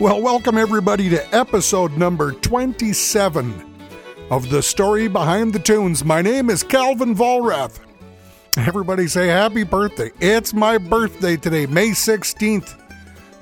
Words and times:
Well, 0.00 0.22
welcome 0.22 0.56
everybody 0.56 1.10
to 1.10 1.36
episode 1.36 1.98
number 1.98 2.32
27 2.32 3.76
of 4.30 4.48
The 4.48 4.62
Story 4.62 5.08
Behind 5.08 5.52
the 5.52 5.58
Tunes. 5.58 6.06
My 6.06 6.22
name 6.22 6.48
is 6.48 6.62
Calvin 6.62 7.14
Vollrath. 7.14 7.80
Everybody 8.56 9.08
say 9.08 9.26
happy 9.26 9.62
birthday. 9.62 10.10
It's 10.18 10.54
my 10.54 10.78
birthday 10.78 11.36
today, 11.36 11.66
May 11.66 11.90
16th, 11.90 12.78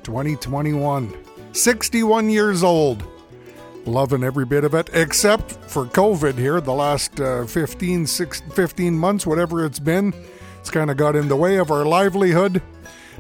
2021. 0.03 1.15
61 1.53 2.29
years 2.29 2.65
old. 2.65 3.05
Loving 3.87 4.25
every 4.25 4.45
bit 4.45 4.65
of 4.65 4.75
it, 4.75 4.91
except 4.95 5.53
for 5.71 5.85
COVID 5.85 6.37
here, 6.37 6.61
the 6.61 6.75
last 6.75 7.21
uh, 7.21 7.47
15, 7.47 8.05
16, 8.05 8.51
15 8.51 8.99
months, 8.99 9.25
whatever 9.25 9.65
it's 9.65 9.79
been. 9.79 10.13
It's 10.59 10.71
kind 10.71 10.91
of 10.91 10.97
got 10.97 11.15
in 11.15 11.29
the 11.29 11.37
way 11.37 11.59
of 11.59 11.71
our 11.71 11.85
livelihood. 11.85 12.61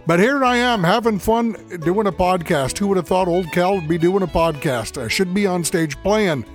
But 0.08 0.20
here 0.20 0.42
I 0.42 0.56
am 0.56 0.84
having 0.84 1.18
fun 1.18 1.52
doing 1.80 2.06
a 2.06 2.12
podcast. 2.12 2.78
Who 2.78 2.88
would 2.88 2.96
have 2.96 3.06
thought 3.06 3.28
old 3.28 3.52
Cal 3.52 3.74
would 3.74 3.86
be 3.86 3.98
doing 3.98 4.22
a 4.22 4.26
podcast? 4.26 4.96
I 4.96 5.06
should 5.06 5.34
be 5.34 5.46
on 5.46 5.62
stage 5.62 5.98
playing, 5.98 6.46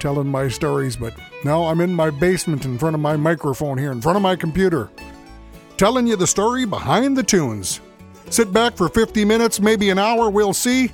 telling 0.00 0.26
my 0.26 0.48
stories, 0.48 0.96
but 0.96 1.14
now 1.44 1.66
I'm 1.66 1.80
in 1.80 1.94
my 1.94 2.10
basement 2.10 2.64
in 2.64 2.78
front 2.78 2.96
of 2.96 3.00
my 3.00 3.16
microphone 3.16 3.78
here, 3.78 3.92
in 3.92 4.00
front 4.00 4.16
of 4.16 4.22
my 4.22 4.34
computer, 4.34 4.90
telling 5.76 6.08
you 6.08 6.16
the 6.16 6.26
story 6.26 6.64
behind 6.64 7.16
the 7.16 7.22
tunes. 7.22 7.80
Sit 8.28 8.52
back 8.52 8.76
for 8.76 8.88
50 8.88 9.24
minutes, 9.24 9.60
maybe 9.60 9.90
an 9.90 10.00
hour, 10.00 10.28
we'll 10.28 10.52
see. 10.52 10.90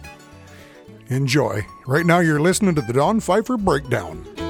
Enjoy. 1.08 1.64
Right 1.86 2.05
now, 2.05 2.19
you're 2.19 2.41
listening 2.41 2.74
to 2.74 2.83
the 2.83 2.92
Don 2.92 3.20
Pfeiffer 3.20 3.56
Breakdown. 3.56 4.45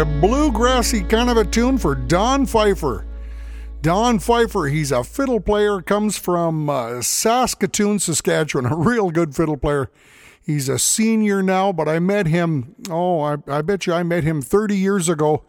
A 0.00 0.04
bluegrassy 0.04 1.06
kind 1.10 1.28
of 1.28 1.36
a 1.36 1.44
tune 1.44 1.76
for 1.76 1.94
Don 1.94 2.46
Pfeiffer. 2.46 3.04
Don 3.82 4.18
Pfeiffer, 4.18 4.68
he's 4.68 4.90
a 4.92 5.04
fiddle 5.04 5.40
player, 5.40 5.82
comes 5.82 6.16
from 6.16 6.70
uh, 6.70 7.02
Saskatoon, 7.02 7.98
Saskatchewan, 7.98 8.64
a 8.72 8.76
real 8.76 9.10
good 9.10 9.34
fiddle 9.34 9.58
player. 9.58 9.90
He's 10.40 10.70
a 10.70 10.78
senior 10.78 11.42
now, 11.42 11.70
but 11.72 11.86
I 11.86 11.98
met 11.98 12.26
him, 12.26 12.74
oh, 12.88 13.20
I, 13.20 13.36
I 13.46 13.60
bet 13.60 13.86
you 13.86 13.92
I 13.92 14.02
met 14.02 14.24
him 14.24 14.40
30 14.40 14.74
years 14.74 15.06
ago 15.10 15.44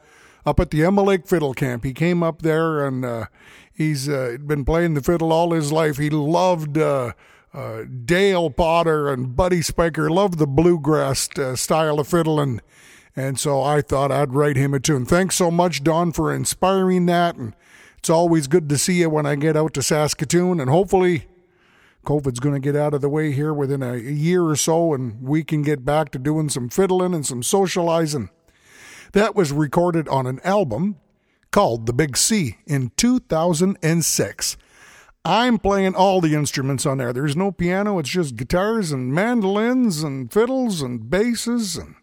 up 0.45 0.59
at 0.59 0.72
the 0.72 0.83
Emma 0.83 1.01
Lake 1.01 1.28
Fiddle 1.28 1.53
Camp. 1.53 1.85
He 1.85 1.94
came 1.94 2.22
up 2.22 2.41
there 2.41 2.85
and 2.85 3.06
uh, 3.06 3.25
he's 3.73 4.09
uh, 4.09 4.35
been 4.45 4.66
playing 4.66 4.95
the 4.95 5.01
fiddle 5.01 5.31
all 5.31 5.51
his 5.51 5.72
life. 5.72 5.95
He 5.95 6.09
loved 6.09 6.78
uh, 6.78 7.13
uh, 7.53 7.83
Dale 8.03 8.50
Potter 8.50 9.07
and 9.07 9.33
Buddy 9.33 9.62
Spicher, 9.62 10.09
loved 10.09 10.39
the 10.39 10.47
bluegrass 10.47 11.29
uh, 11.38 11.56
style 11.56 12.01
of 12.01 12.09
fiddle, 12.09 12.38
and 12.41 12.62
and 13.16 13.39
so 13.39 13.61
I 13.61 13.81
thought 13.81 14.11
I'd 14.11 14.33
write 14.33 14.55
him 14.55 14.73
a 14.73 14.79
tune. 14.79 15.05
Thanks 15.05 15.35
so 15.35 15.51
much, 15.51 15.83
Don, 15.83 16.11
for 16.11 16.33
inspiring 16.33 17.05
that. 17.07 17.35
And 17.35 17.53
it's 17.97 18.09
always 18.09 18.47
good 18.47 18.69
to 18.69 18.77
see 18.77 19.01
you 19.01 19.09
when 19.09 19.25
I 19.25 19.35
get 19.35 19.57
out 19.57 19.73
to 19.75 19.83
Saskatoon. 19.83 20.59
And 20.59 20.69
hopefully, 20.69 21.25
COVID's 22.05 22.39
going 22.39 22.55
to 22.55 22.59
get 22.59 22.75
out 22.75 22.94
of 22.94 23.01
the 23.01 23.09
way 23.09 23.31
here 23.31 23.53
within 23.53 23.83
a 23.83 23.97
year 23.97 24.44
or 24.44 24.55
so, 24.55 24.94
and 24.94 25.21
we 25.21 25.44
can 25.44 25.61
get 25.61 25.85
back 25.85 26.11
to 26.11 26.19
doing 26.19 26.50
some 26.50 26.69
fiddling 26.69 27.13
and 27.13 27.25
some 27.25 27.44
socializing. 27.44 28.29
That 29.11 29.35
was 29.35 29.51
recorded 29.51 30.07
on 30.07 30.25
an 30.25 30.39
album 30.44 30.95
called 31.51 31.85
The 31.85 31.94
Big 31.94 32.16
C 32.16 32.57
in 32.66 32.91
2006. 32.95 34.57
I'm 35.23 35.59
playing 35.59 35.94
all 35.94 36.21
the 36.21 36.33
instruments 36.33 36.85
on 36.85 36.97
there. 36.97 37.13
There's 37.13 37.35
no 37.35 37.51
piano, 37.51 38.00
it's 38.00 38.09
just 38.09 38.35
guitars 38.35 38.91
and 38.91 39.13
mandolins 39.13 40.01
and 40.01 40.31
fiddles 40.31 40.81
and 40.81 41.07
basses 41.09 41.75
and 41.75 41.95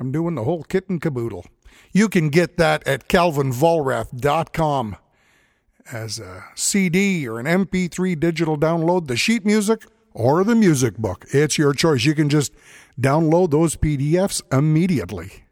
I'm 0.00 0.10
doing 0.10 0.34
the 0.34 0.44
whole 0.44 0.62
kit 0.62 0.88
and 0.88 1.00
caboodle. 1.00 1.44
You 1.92 2.08
can 2.08 2.30
get 2.30 2.56
that 2.56 2.86
at 2.88 3.08
calvinvollrath.com 3.08 4.96
as 5.92 6.18
a 6.18 6.44
CD 6.54 7.28
or 7.28 7.38
an 7.38 7.46
MP3 7.46 8.18
digital 8.18 8.56
download, 8.56 9.06
the 9.06 9.16
sheet 9.16 9.44
music 9.44 9.84
or 10.14 10.42
the 10.42 10.54
music 10.54 10.96
book. 10.96 11.26
It's 11.32 11.58
your 11.58 11.74
choice. 11.74 12.04
You 12.04 12.14
can 12.14 12.30
just 12.30 12.52
download 12.98 13.50
those 13.50 13.76
PDFs 13.76 14.42
immediately. 14.52 15.44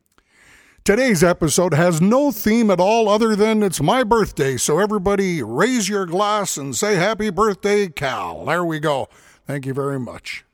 Today's 0.83 1.23
episode 1.23 1.75
has 1.75 2.01
no 2.01 2.33
theme 2.33 2.71
at 2.71 2.81
all 2.81 3.11
other 3.11 3.37
than 3.37 3.63
it's 3.63 3.83
my 3.83 4.03
birthday, 4.03 4.57
so 4.57 4.79
everybody 4.79 5.43
raise 5.43 5.87
your 5.87 6.07
glass 6.07 6.57
and 6.57 6.75
say 6.75 6.95
happy 6.95 7.29
birthday, 7.29 7.89
Cal. 7.89 8.47
There 8.47 8.65
we 8.65 8.81
go. 8.81 9.11
Thank 9.47 9.67
you 9.67 9.75
very 9.75 10.01
much. 10.01 10.47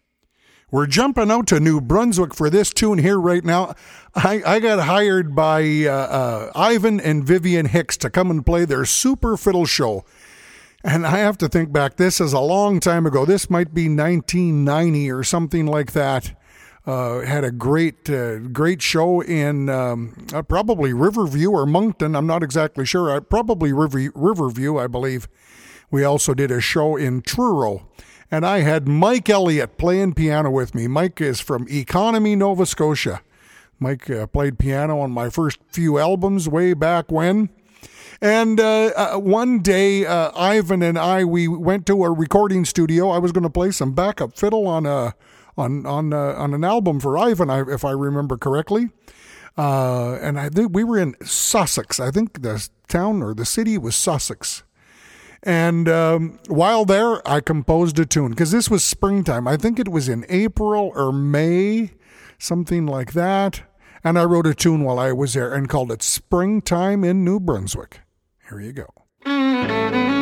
We're 0.74 0.88
jumping 0.88 1.30
out 1.30 1.46
to 1.46 1.60
New 1.60 1.80
Brunswick 1.80 2.34
for 2.34 2.50
this 2.50 2.72
tune 2.72 2.98
here 2.98 3.20
right 3.20 3.44
now. 3.44 3.76
I, 4.16 4.42
I 4.44 4.58
got 4.58 4.80
hired 4.80 5.32
by 5.32 5.62
uh, 5.62 5.92
uh, 5.92 6.52
Ivan 6.56 6.98
and 6.98 7.24
Vivian 7.24 7.66
Hicks 7.66 7.96
to 7.98 8.10
come 8.10 8.28
and 8.28 8.44
play 8.44 8.64
their 8.64 8.84
Super 8.84 9.36
Fiddle 9.36 9.66
Show. 9.66 10.04
And 10.82 11.06
I 11.06 11.18
have 11.18 11.38
to 11.38 11.48
think 11.48 11.70
back, 11.70 11.94
this 11.94 12.20
is 12.20 12.32
a 12.32 12.40
long 12.40 12.80
time 12.80 13.06
ago. 13.06 13.24
This 13.24 13.48
might 13.48 13.72
be 13.72 13.82
1990 13.82 15.12
or 15.12 15.22
something 15.22 15.64
like 15.64 15.92
that. 15.92 16.36
Uh, 16.84 17.20
had 17.20 17.44
a 17.44 17.52
great, 17.52 18.10
uh, 18.10 18.40
great 18.40 18.82
show 18.82 19.20
in 19.20 19.68
um, 19.68 20.26
uh, 20.34 20.42
probably 20.42 20.92
Riverview 20.92 21.52
or 21.52 21.66
Moncton. 21.66 22.16
I'm 22.16 22.26
not 22.26 22.42
exactly 22.42 22.84
sure. 22.84 23.14
Uh, 23.14 23.20
probably 23.20 23.72
River, 23.72 24.10
Riverview, 24.12 24.76
I 24.78 24.88
believe. 24.88 25.28
We 25.92 26.02
also 26.02 26.34
did 26.34 26.50
a 26.50 26.60
show 26.60 26.96
in 26.96 27.22
Truro 27.22 27.88
and 28.30 28.44
I 28.46 28.60
had 28.60 28.88
Mike 28.88 29.28
Elliott 29.28 29.78
playing 29.78 30.14
piano 30.14 30.50
with 30.50 30.74
me. 30.74 30.86
Mike 30.86 31.20
is 31.20 31.40
from 31.40 31.66
Economy, 31.68 32.36
Nova 32.36 32.66
Scotia. 32.66 33.20
Mike 33.78 34.08
uh, 34.08 34.26
played 34.26 34.58
piano 34.58 35.00
on 35.00 35.10
my 35.10 35.28
first 35.28 35.58
few 35.68 35.98
albums 35.98 36.48
way 36.48 36.74
back 36.74 37.10
when. 37.10 37.50
And 38.20 38.60
uh, 38.60 38.92
uh, 38.96 39.18
one 39.18 39.60
day, 39.60 40.06
uh, 40.06 40.30
Ivan 40.36 40.82
and 40.82 40.98
I 40.98 41.24
we 41.24 41.48
went 41.48 41.86
to 41.86 42.04
a 42.04 42.12
recording 42.12 42.64
studio. 42.64 43.10
I 43.10 43.18
was 43.18 43.32
going 43.32 43.42
to 43.42 43.50
play 43.50 43.70
some 43.70 43.92
backup 43.92 44.36
fiddle 44.36 44.66
on 44.66 44.86
a 44.86 45.14
on 45.56 45.84
on 45.84 46.12
uh, 46.12 46.34
on 46.34 46.54
an 46.54 46.64
album 46.64 47.00
for 47.00 47.18
Ivan, 47.18 47.50
if 47.68 47.84
I 47.84 47.90
remember 47.90 48.36
correctly. 48.36 48.90
Uh, 49.56 50.14
and 50.14 50.38
I 50.38 50.48
think 50.48 50.74
we 50.74 50.82
were 50.82 50.98
in 50.98 51.14
Sussex. 51.24 52.00
I 52.00 52.10
think 52.10 52.42
the 52.42 52.68
town 52.88 53.22
or 53.22 53.34
the 53.34 53.44
city 53.44 53.78
was 53.78 53.94
Sussex. 53.94 54.63
And 55.44 55.88
um, 55.90 56.38
while 56.48 56.86
there, 56.86 57.26
I 57.28 57.40
composed 57.40 57.98
a 57.98 58.06
tune 58.06 58.30
because 58.30 58.50
this 58.50 58.70
was 58.70 58.82
springtime. 58.82 59.46
I 59.46 59.58
think 59.58 59.78
it 59.78 59.88
was 59.88 60.08
in 60.08 60.24
April 60.30 60.90
or 60.94 61.12
May, 61.12 61.92
something 62.38 62.86
like 62.86 63.12
that. 63.12 63.62
And 64.02 64.18
I 64.18 64.24
wrote 64.24 64.46
a 64.46 64.54
tune 64.54 64.84
while 64.84 64.98
I 64.98 65.12
was 65.12 65.34
there 65.34 65.52
and 65.52 65.68
called 65.68 65.92
it 65.92 66.02
Springtime 66.02 67.04
in 67.04 67.24
New 67.24 67.40
Brunswick. 67.40 68.00
Here 68.48 68.60
you 68.60 68.72
go. 68.72 70.13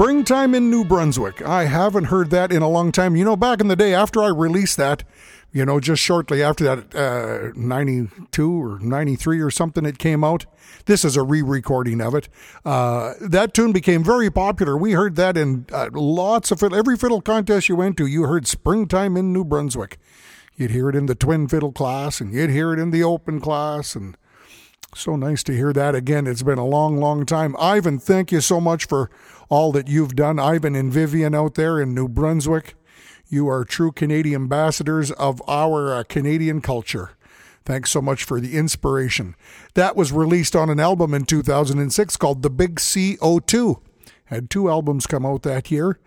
Springtime 0.00 0.54
in 0.54 0.70
New 0.70 0.82
Brunswick. 0.82 1.42
I 1.42 1.66
haven't 1.66 2.04
heard 2.04 2.30
that 2.30 2.50
in 2.50 2.62
a 2.62 2.68
long 2.70 2.90
time. 2.90 3.16
You 3.16 3.24
know, 3.26 3.36
back 3.36 3.60
in 3.60 3.68
the 3.68 3.76
day, 3.76 3.92
after 3.92 4.22
I 4.22 4.28
released 4.28 4.78
that, 4.78 5.04
you 5.52 5.66
know, 5.66 5.78
just 5.78 6.00
shortly 6.00 6.42
after 6.42 6.64
that, 6.64 6.94
uh, 6.94 7.52
92 7.54 8.50
or 8.50 8.78
93 8.78 9.40
or 9.40 9.50
something, 9.50 9.84
it 9.84 9.98
came 9.98 10.24
out. 10.24 10.46
This 10.86 11.04
is 11.04 11.18
a 11.18 11.22
re 11.22 11.42
recording 11.42 12.00
of 12.00 12.14
it. 12.14 12.30
Uh, 12.64 13.12
that 13.20 13.52
tune 13.52 13.72
became 13.72 14.02
very 14.02 14.30
popular. 14.30 14.74
We 14.74 14.92
heard 14.92 15.16
that 15.16 15.36
in 15.36 15.66
uh, 15.70 15.90
lots 15.92 16.50
of 16.50 16.62
every 16.62 16.96
fiddle 16.96 17.20
contest 17.20 17.68
you 17.68 17.76
went 17.76 17.98
to, 17.98 18.06
you 18.06 18.22
heard 18.22 18.46
Springtime 18.46 19.18
in 19.18 19.34
New 19.34 19.44
Brunswick. 19.44 19.98
You'd 20.56 20.70
hear 20.70 20.88
it 20.88 20.96
in 20.96 21.06
the 21.06 21.14
twin 21.14 21.46
fiddle 21.46 21.72
class, 21.72 22.22
and 22.22 22.32
you'd 22.32 22.48
hear 22.48 22.72
it 22.72 22.78
in 22.78 22.90
the 22.90 23.04
open 23.04 23.38
class, 23.38 23.94
and 23.94 24.16
so 24.94 25.14
nice 25.14 25.42
to 25.44 25.54
hear 25.54 25.72
that 25.72 25.94
again. 25.94 26.26
It's 26.26 26.42
been 26.42 26.58
a 26.58 26.66
long, 26.66 26.96
long 26.96 27.24
time. 27.24 27.54
Ivan, 27.60 27.98
thank 27.98 28.32
you 28.32 28.40
so 28.40 28.60
much 28.60 28.86
for 28.86 29.10
all 29.50 29.72
that 29.72 29.88
you've 29.88 30.16
done. 30.16 30.38
Ivan 30.38 30.74
and 30.74 30.90
Vivian 30.90 31.34
out 31.34 31.56
there 31.56 31.78
in 31.78 31.94
New 31.94 32.08
Brunswick. 32.08 32.74
You 33.28 33.48
are 33.48 33.64
true 33.64 33.92
Canadian 33.92 34.42
ambassadors 34.42 35.10
of 35.12 35.42
our 35.46 35.92
uh, 35.92 36.04
Canadian 36.04 36.62
culture. 36.62 37.10
Thanks 37.64 37.90
so 37.90 38.00
much 38.00 38.24
for 38.24 38.40
the 38.40 38.56
inspiration. 38.56 39.36
That 39.74 39.94
was 39.94 40.12
released 40.12 40.56
on 40.56 40.70
an 40.70 40.80
album 40.80 41.12
in 41.12 41.26
2006 41.26 42.16
called 42.16 42.42
The 42.42 42.50
Big 42.50 42.76
CO2. 42.76 43.80
Had 44.24 44.48
two 44.48 44.70
albums 44.70 45.06
come 45.06 45.26
out 45.26 45.42
that 45.42 45.70
year. 45.70 45.98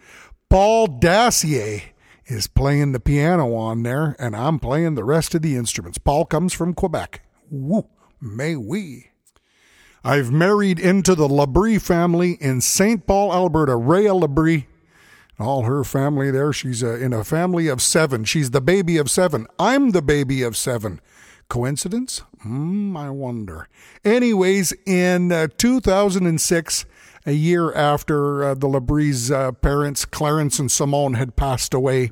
Paul 0.50 0.88
Dacier 0.88 1.82
is 2.26 2.48
playing 2.48 2.92
the 2.92 3.00
piano 3.00 3.54
on 3.54 3.84
there, 3.84 4.16
and 4.18 4.36
I'm 4.36 4.60
playing 4.60 4.96
the 4.96 5.04
rest 5.04 5.36
of 5.36 5.42
the 5.42 5.56
instruments. 5.56 5.98
Paul 5.98 6.26
comes 6.26 6.54
from 6.54 6.74
Quebec. 6.74 7.22
Woo, 7.50 7.88
may 8.20 8.56
we. 8.56 9.13
I've 10.04 10.32
married 10.32 10.80
into 10.80 11.16
the 11.16 11.28
Labrie 11.28 11.82
family 11.82 12.34
in 12.42 12.62
St. 12.62 13.06
Paul, 13.08 13.34
Alberta. 13.34 13.76
Rhea 13.76 14.12
Labrie 14.12 14.66
all 15.40 15.64
her 15.64 15.84
family 15.84 16.32
there. 16.32 16.54
She's 16.54 16.84
uh, 16.84 16.96
in 16.96 17.14
a 17.14 17.24
family 17.24 17.68
of 17.68 17.82
seven. 17.82 18.24
She's 18.24 18.52
the 18.52 18.62
baby 18.62 18.98
of 18.98 19.10
seven. 19.10 19.48
I'm 19.60 19.92
the 19.92 20.02
baby 20.02 20.42
of 20.42 20.56
seven. 20.58 21.02
Coincidence? 21.50 22.24
Hmm, 22.42 22.96
I 22.96 23.10
wonder. 23.10 23.68
Anyways, 24.04 24.74
in 24.86 25.32
uh, 25.32 25.48
2006, 25.58 26.86
a 27.26 27.32
year 27.32 27.74
after 27.74 28.44
uh, 28.44 28.54
the 28.54 28.68
Labries 28.68 29.32
uh, 29.32 29.52
parents, 29.52 30.06
Clarence 30.06 30.60
and 30.60 30.72
Simone, 30.72 31.14
had 31.16 31.36
passed 31.36 31.74
away, 31.74 32.12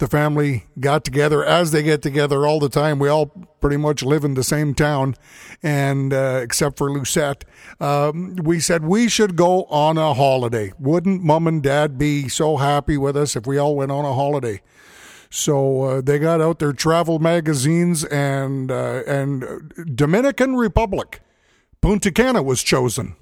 the 0.00 0.08
family 0.08 0.64
got 0.80 1.04
together 1.04 1.44
as 1.44 1.70
they 1.70 1.82
get 1.82 2.02
together 2.02 2.46
all 2.46 2.58
the 2.58 2.68
time. 2.68 2.98
We 2.98 3.08
all 3.08 3.26
pretty 3.60 3.76
much 3.76 4.02
live 4.02 4.24
in 4.24 4.34
the 4.34 4.42
same 4.42 4.74
town, 4.74 5.14
and 5.62 6.12
uh, 6.12 6.40
except 6.42 6.78
for 6.78 6.90
Lucette, 6.90 7.44
um, 7.80 8.34
we 8.36 8.58
said 8.58 8.84
we 8.84 9.08
should 9.08 9.36
go 9.36 9.64
on 9.64 9.98
a 9.98 10.14
holiday. 10.14 10.72
Wouldn't 10.78 11.22
mom 11.22 11.46
and 11.46 11.62
dad 11.62 11.98
be 11.98 12.28
so 12.28 12.56
happy 12.56 12.96
with 12.96 13.16
us 13.16 13.36
if 13.36 13.46
we 13.46 13.58
all 13.58 13.76
went 13.76 13.92
on 13.92 14.04
a 14.04 14.14
holiday? 14.14 14.62
So 15.30 15.82
uh, 15.82 16.00
they 16.00 16.18
got 16.18 16.40
out 16.40 16.58
their 16.58 16.72
travel 16.72 17.18
magazines, 17.20 18.02
and 18.04 18.72
uh, 18.72 19.02
and 19.06 19.72
Dominican 19.94 20.56
Republic, 20.56 21.20
Punta 21.80 22.10
Cana 22.10 22.42
was 22.42 22.62
chosen. 22.62 23.14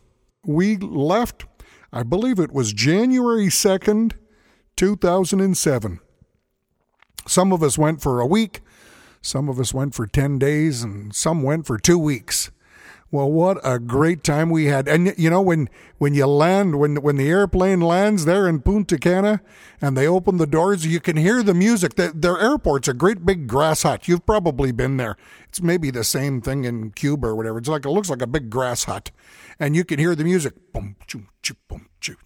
We 0.47 0.77
left, 0.77 1.45
I 1.93 2.05
believe 2.05 2.39
it 2.39 2.53
was 2.53 2.73
January 2.73 3.51
second, 3.51 4.15
two 4.77 4.97
thousand 4.97 5.41
and 5.41 5.57
seven. 5.57 6.01
Some 7.29 7.53
of 7.53 7.63
us 7.63 7.77
went 7.77 8.01
for 8.01 8.21
a 8.21 8.27
week, 8.27 8.63
some 9.21 9.49
of 9.49 9.61
us 9.61 9.75
went 9.75 9.95
for 9.95 10.07
10 10.07 10.39
days, 10.39 10.83
and 10.83 11.15
some 11.15 11.43
went 11.43 11.67
for 11.67 11.79
two 11.79 11.99
weeks. 11.99 12.51
Well, 13.11 13.31
what 13.31 13.59
a 13.65 13.79
great 13.79 14.23
time 14.23 14.51
we 14.51 14.67
had. 14.67 14.87
And 14.87 15.15
you 15.17 15.31
know, 15.31 15.41
when, 15.41 15.71
when 15.97 16.15
you 16.15 16.27
land, 16.27 16.79
when, 16.79 16.97
when 16.97 17.17
the 17.17 17.29
airplane 17.31 17.81
lands 17.81 18.27
there 18.27 18.47
in 18.47 18.61
Punta 18.61 18.99
Cana 18.99 19.41
and 19.81 19.97
they 19.97 20.07
open 20.07 20.37
the 20.37 20.47
doors, 20.47 20.85
you 20.85 21.01
can 21.01 21.17
hear 21.17 21.43
the 21.43 21.55
music. 21.55 21.95
The, 21.95 22.13
their 22.15 22.39
airport's 22.39 22.87
a 22.87 22.93
great 22.93 23.25
big 23.25 23.47
grass 23.47 23.83
hut. 23.83 24.09
You've 24.09 24.27
probably 24.27 24.73
been 24.73 24.99
there. 24.99 25.17
It's 25.49 25.63
maybe 25.63 25.91
the 25.91 26.05
same 26.05 26.43
thing 26.43 26.65
in 26.65 26.91
Cuba 26.91 27.29
or 27.29 27.35
whatever. 27.35 27.59
It's 27.59 27.69
like, 27.69 27.87
it 27.87 27.91
looks 27.91 28.11
like 28.11 28.21
a 28.21 28.27
big 28.27 28.51
grass 28.51 28.85
hut. 28.85 29.11
And 29.59 29.75
you 29.75 29.85
can 29.85 29.99
hear 29.99 30.15
the 30.15 30.25
music. 30.25 30.73
Boom, 30.75 30.97
choo, 31.07 31.25
choo, 31.41 31.57
boom, 31.67 31.89
choo, 32.01 32.17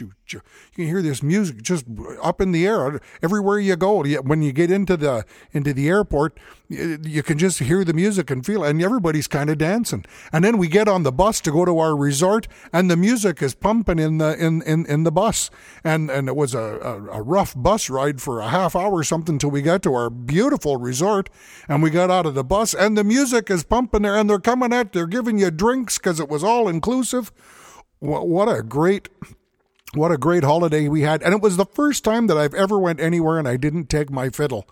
You 0.00 0.40
can 0.74 0.86
hear 0.86 1.02
this 1.02 1.22
music 1.22 1.62
just 1.62 1.84
up 2.22 2.40
in 2.40 2.52
the 2.52 2.66
air 2.66 3.00
everywhere 3.22 3.58
you 3.58 3.76
go. 3.76 4.02
When 4.02 4.42
you 4.42 4.52
get 4.52 4.70
into 4.70 4.96
the 4.96 5.24
into 5.52 5.72
the 5.72 5.88
airport, 5.88 6.38
you 6.68 7.22
can 7.22 7.38
just 7.38 7.60
hear 7.60 7.84
the 7.84 7.92
music 7.92 8.30
and 8.30 8.44
feel, 8.44 8.64
it, 8.64 8.70
and 8.70 8.82
everybody's 8.82 9.28
kind 9.28 9.50
of 9.50 9.58
dancing. 9.58 10.04
And 10.32 10.44
then 10.44 10.58
we 10.58 10.68
get 10.68 10.88
on 10.88 11.04
the 11.04 11.12
bus 11.12 11.40
to 11.42 11.52
go 11.52 11.64
to 11.64 11.78
our 11.78 11.96
resort, 11.96 12.48
and 12.72 12.90
the 12.90 12.96
music 12.96 13.42
is 13.42 13.54
pumping 13.54 13.98
in 13.98 14.18
the 14.18 14.36
in 14.44 14.62
in, 14.62 14.86
in 14.86 15.04
the 15.04 15.12
bus. 15.12 15.50
And 15.84 16.10
and 16.10 16.28
it 16.28 16.36
was 16.36 16.54
a, 16.54 16.58
a, 16.58 17.18
a 17.18 17.22
rough 17.22 17.54
bus 17.56 17.88
ride 17.88 18.20
for 18.20 18.40
a 18.40 18.48
half 18.48 18.74
hour 18.74 18.94
or 18.94 19.04
something 19.04 19.38
till 19.38 19.50
we 19.50 19.62
got 19.62 19.82
to 19.84 19.94
our 19.94 20.10
beautiful 20.10 20.76
resort, 20.76 21.30
and 21.68 21.82
we 21.82 21.90
got 21.90 22.10
out 22.10 22.26
of 22.26 22.34
the 22.34 22.44
bus, 22.44 22.74
and 22.74 22.96
the 22.96 23.04
music 23.04 23.50
is 23.50 23.62
pumping 23.62 24.02
there, 24.02 24.16
and 24.16 24.28
they're 24.28 24.38
coming 24.38 24.72
at, 24.72 24.92
they're 24.92 25.06
giving 25.06 25.38
you 25.38 25.50
drinks 25.50 25.98
because 25.98 26.18
it 26.18 26.28
was 26.28 26.42
all 26.42 26.68
inclusive. 26.68 27.32
What 28.04 28.54
a 28.54 28.62
great 28.62 29.08
what 29.94 30.12
a 30.12 30.18
great 30.18 30.44
holiday 30.44 30.88
we 30.88 31.02
had. 31.02 31.22
And 31.22 31.32
it 31.32 31.40
was 31.40 31.56
the 31.56 31.64
first 31.64 32.04
time 32.04 32.26
that 32.26 32.36
I've 32.36 32.52
ever 32.52 32.78
went 32.78 33.00
anywhere 33.00 33.38
and 33.38 33.48
I 33.48 33.56
didn't 33.56 33.88
take 33.88 34.10
my 34.10 34.28
fiddle. 34.28 34.66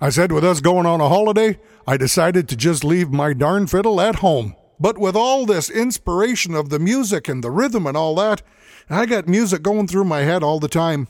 I 0.00 0.10
said, 0.10 0.30
with 0.30 0.44
us 0.44 0.60
going 0.60 0.86
on 0.86 1.00
a 1.00 1.08
holiday, 1.08 1.58
I 1.86 1.96
decided 1.96 2.48
to 2.48 2.56
just 2.56 2.84
leave 2.84 3.10
my 3.10 3.32
darn 3.32 3.66
fiddle 3.66 4.00
at 4.00 4.16
home. 4.16 4.54
But 4.78 4.98
with 4.98 5.16
all 5.16 5.46
this 5.46 5.70
inspiration 5.70 6.54
of 6.54 6.68
the 6.68 6.78
music 6.78 7.26
and 7.26 7.42
the 7.42 7.50
rhythm 7.50 7.86
and 7.86 7.96
all 7.96 8.14
that, 8.16 8.42
I 8.90 9.06
got 9.06 9.26
music 9.26 9.62
going 9.62 9.88
through 9.88 10.04
my 10.04 10.20
head 10.20 10.42
all 10.42 10.60
the 10.60 10.68
time. 10.68 11.08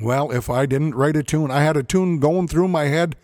Well, 0.00 0.32
if 0.32 0.48
I 0.48 0.66
didn't 0.66 0.94
write 0.94 1.16
a 1.16 1.22
tune, 1.22 1.50
I 1.50 1.62
had 1.62 1.76
a 1.76 1.82
tune 1.82 2.18
going 2.18 2.48
through 2.48 2.68
my 2.68 2.84
head 2.84 3.14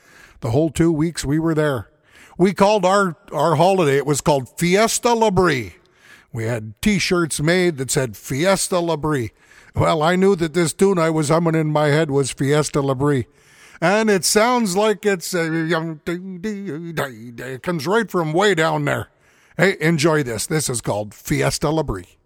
the 0.41 0.51
whole 0.51 0.71
two 0.71 0.93
weeks 0.93 1.25
we 1.25 1.39
were 1.39 1.55
there. 1.55 1.91
We 2.37 2.53
called 2.53 2.85
our, 2.85 3.17
our 3.33 3.57
holiday, 3.57 3.97
it 3.97 4.07
was 4.07 4.21
called 4.21 4.57
Fiesta 4.59 5.09
Labrie. 5.09 5.75
We 6.35 6.45
had 6.45 6.75
T-shirts 6.83 7.41
made 7.41 7.79
that 7.79 7.93
said 7.93 8.17
Fiesta 8.17 8.75
Labrie. 8.75 9.31
Well, 9.77 10.03
I 10.03 10.17
knew 10.17 10.35
that 10.35 10.53
this 10.53 10.73
tune 10.73 10.99
I 10.99 11.09
was 11.09 11.29
humming 11.29 11.55
in 11.55 11.69
my 11.69 11.87
head 11.87 12.11
was 12.11 12.33
Fiesta 12.33 12.81
Labrie. 12.81 13.27
And 13.81 14.11
it 14.11 14.25
sounds 14.25 14.77
like 14.77 15.07
it's 15.07 15.33
uh, 15.33 15.95
it 16.07 17.63
comes 17.63 17.87
right 17.87 18.11
from 18.11 18.33
way 18.33 18.57
down 18.57 18.85
there. 18.85 19.11
Hey, 19.57 19.77
enjoy 19.81 20.25
this. 20.25 20.49
This 20.49 20.69
is 20.69 20.81
called 20.81 21.15
Fiesta 21.15 21.69
Labrie. 21.69 22.17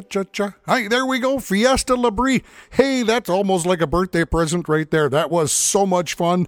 Cha 0.00 0.24
cha. 0.24 0.54
Hi, 0.66 0.88
there 0.88 1.06
we 1.06 1.18
go. 1.18 1.38
Fiesta 1.38 1.94
Labrie. 1.94 2.42
Hey, 2.70 3.02
that's 3.02 3.28
almost 3.28 3.66
like 3.66 3.80
a 3.80 3.86
birthday 3.86 4.24
present 4.24 4.68
right 4.68 4.90
there. 4.90 5.08
That 5.08 5.30
was 5.30 5.52
so 5.52 5.86
much 5.86 6.14
fun. 6.14 6.46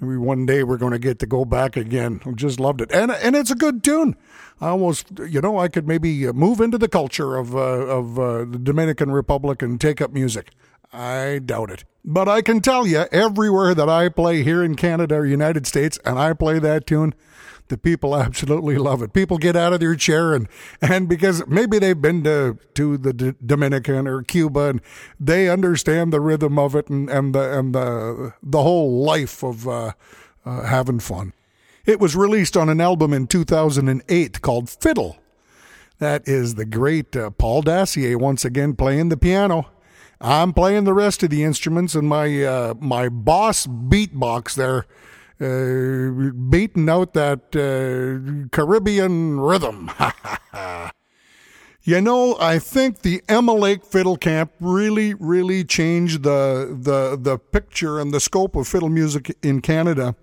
Maybe 0.00 0.16
one 0.16 0.46
day 0.46 0.62
we're 0.62 0.76
going 0.76 0.92
to 0.92 0.98
get 0.98 1.18
to 1.20 1.26
go 1.26 1.44
back 1.44 1.76
again. 1.76 2.20
I 2.24 2.30
just 2.32 2.60
loved 2.60 2.80
it, 2.80 2.92
and 2.92 3.10
and 3.10 3.34
it's 3.34 3.50
a 3.50 3.56
good 3.56 3.82
tune. 3.82 4.16
I 4.60 4.68
almost, 4.68 5.06
you 5.26 5.40
know, 5.40 5.58
I 5.58 5.68
could 5.68 5.88
maybe 5.88 6.30
move 6.32 6.60
into 6.60 6.78
the 6.78 6.88
culture 6.88 7.36
of 7.36 7.54
uh, 7.54 7.58
of 7.58 8.18
uh, 8.18 8.38
the 8.44 8.58
Dominican 8.58 9.10
Republic 9.10 9.62
and 9.62 9.80
take 9.80 10.00
up 10.00 10.12
music. 10.12 10.50
I 10.92 11.40
doubt 11.44 11.70
it. 11.70 11.84
But 12.04 12.28
I 12.28 12.42
can 12.42 12.60
tell 12.60 12.86
you, 12.86 13.06
everywhere 13.12 13.74
that 13.74 13.88
I 13.88 14.08
play 14.08 14.42
here 14.42 14.62
in 14.62 14.74
Canada 14.74 15.16
or 15.16 15.26
United 15.26 15.66
States, 15.66 15.98
and 16.04 16.18
I 16.18 16.32
play 16.32 16.58
that 16.58 16.86
tune, 16.86 17.14
the 17.68 17.78
people 17.78 18.16
absolutely 18.16 18.76
love 18.76 19.02
it. 19.02 19.12
People 19.12 19.38
get 19.38 19.56
out 19.56 19.72
of 19.72 19.80
their 19.80 19.96
chair 19.96 20.34
and, 20.34 20.48
and 20.80 21.08
because 21.08 21.46
maybe 21.46 21.78
they've 21.78 22.00
been 22.00 22.24
to, 22.24 22.58
to 22.74 22.96
the 22.98 23.12
D- 23.12 23.34
Dominican 23.44 24.06
or 24.06 24.22
Cuba 24.22 24.68
and 24.68 24.80
they 25.18 25.48
understand 25.48 26.12
the 26.12 26.20
rhythm 26.20 26.58
of 26.58 26.74
it 26.74 26.88
and, 26.88 27.08
and 27.08 27.34
the, 27.34 27.58
and 27.58 27.74
the, 27.74 28.34
the 28.42 28.62
whole 28.62 29.02
life 29.02 29.42
of, 29.42 29.66
uh, 29.68 29.92
uh, 30.44 30.62
having 30.62 31.00
fun. 31.00 31.32
It 31.84 32.00
was 32.00 32.14
released 32.14 32.56
on 32.56 32.68
an 32.68 32.80
album 32.80 33.12
in 33.12 33.26
2008 33.26 34.42
called 34.42 34.68
Fiddle. 34.68 35.16
That 35.98 36.28
is 36.28 36.54
the 36.54 36.64
great 36.64 37.16
uh, 37.16 37.30
Paul 37.30 37.62
Dacier 37.62 38.18
once 38.18 38.44
again 38.44 38.74
playing 38.74 39.08
the 39.08 39.16
piano. 39.16 39.68
I'm 40.20 40.52
playing 40.52 40.84
the 40.84 40.94
rest 40.94 41.22
of 41.22 41.30
the 41.30 41.44
instruments, 41.44 41.94
and 41.94 42.08
my 42.08 42.44
uh, 42.44 42.74
my 42.80 43.08
boss 43.08 43.66
beatbox 43.66 44.54
there, 44.54 44.84
uh, 45.40 46.30
beating 46.50 46.88
out 46.88 47.12
that 47.14 47.54
uh, 47.54 48.48
Caribbean 48.50 49.40
rhythm. 49.40 49.90
you 51.82 52.00
know, 52.00 52.36
I 52.40 52.58
think 52.58 53.02
the 53.02 53.22
Emma 53.28 53.52
Lake 53.52 53.84
Fiddle 53.84 54.16
Camp 54.16 54.52
really, 54.60 55.14
really 55.14 55.64
changed 55.64 56.22
the 56.22 56.76
the 56.80 57.16
the 57.20 57.38
picture 57.38 58.00
and 58.00 58.12
the 58.12 58.20
scope 58.20 58.56
of 58.56 58.66
fiddle 58.66 58.88
music 58.88 59.36
in 59.42 59.60
Canada. 59.60 60.16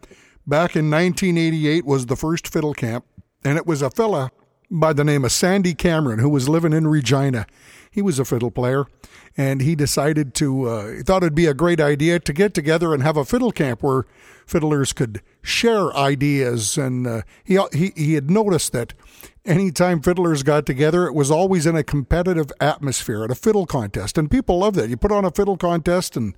Back 0.48 0.76
in 0.76 0.92
1988 0.92 1.86
was 1.86 2.06
the 2.06 2.16
first 2.16 2.48
fiddle 2.48 2.74
camp, 2.74 3.06
and 3.44 3.58
it 3.58 3.66
was 3.66 3.82
a 3.82 3.90
fella 3.90 4.32
by 4.70 4.94
the 4.94 5.04
name 5.04 5.26
of 5.26 5.32
Sandy 5.32 5.74
Cameron 5.74 6.20
who 6.20 6.30
was 6.30 6.50
living 6.50 6.74
in 6.74 6.88
Regina. 6.88 7.48
He 7.90 8.02
was 8.02 8.20
a 8.20 8.26
fiddle 8.26 8.52
player, 8.52 8.86
and 9.38 9.62
he 9.62 9.76
decided 9.76 10.34
to, 10.36 10.70
uh, 10.70 10.88
he 10.92 11.04
thought 11.04 11.24
it'd 11.24 11.36
be 11.36 11.46
a 11.46 11.54
great 11.54 11.82
idea 11.82 12.20
to 12.20 12.34
get 12.34 12.54
together 12.54 12.94
and 12.94 13.04
have 13.04 13.18
a 13.18 13.26
fiddle 13.26 13.52
camp 13.52 13.84
where 13.84 14.06
fiddlers 14.46 14.94
could 14.94 15.22
share 15.42 15.94
ideas. 15.96 16.78
And 16.78 17.06
uh, 17.06 17.22
he, 17.44 17.60
he, 17.74 17.92
he 17.96 18.14
had 18.14 18.30
noticed 18.32 18.72
that 18.72 18.94
anytime 19.44 20.02
fiddlers 20.02 20.44
got 20.44 20.66
together, 20.66 21.06
it 21.06 21.14
was 21.14 21.32
always 21.32 21.66
in 21.66 21.76
a 21.76 21.84
competitive 21.84 22.52
atmosphere 22.62 23.26
at 23.26 23.32
a 23.32 23.36
fiddle 23.36 23.66
contest. 23.66 24.18
And 24.18 24.32
people 24.32 24.60
love 24.60 24.76
that. 24.76 24.90
You 24.90 24.96
put 24.96 25.12
on 25.12 25.26
a 25.26 25.32
fiddle 25.32 25.58
contest 25.58 26.16
and 26.16 26.34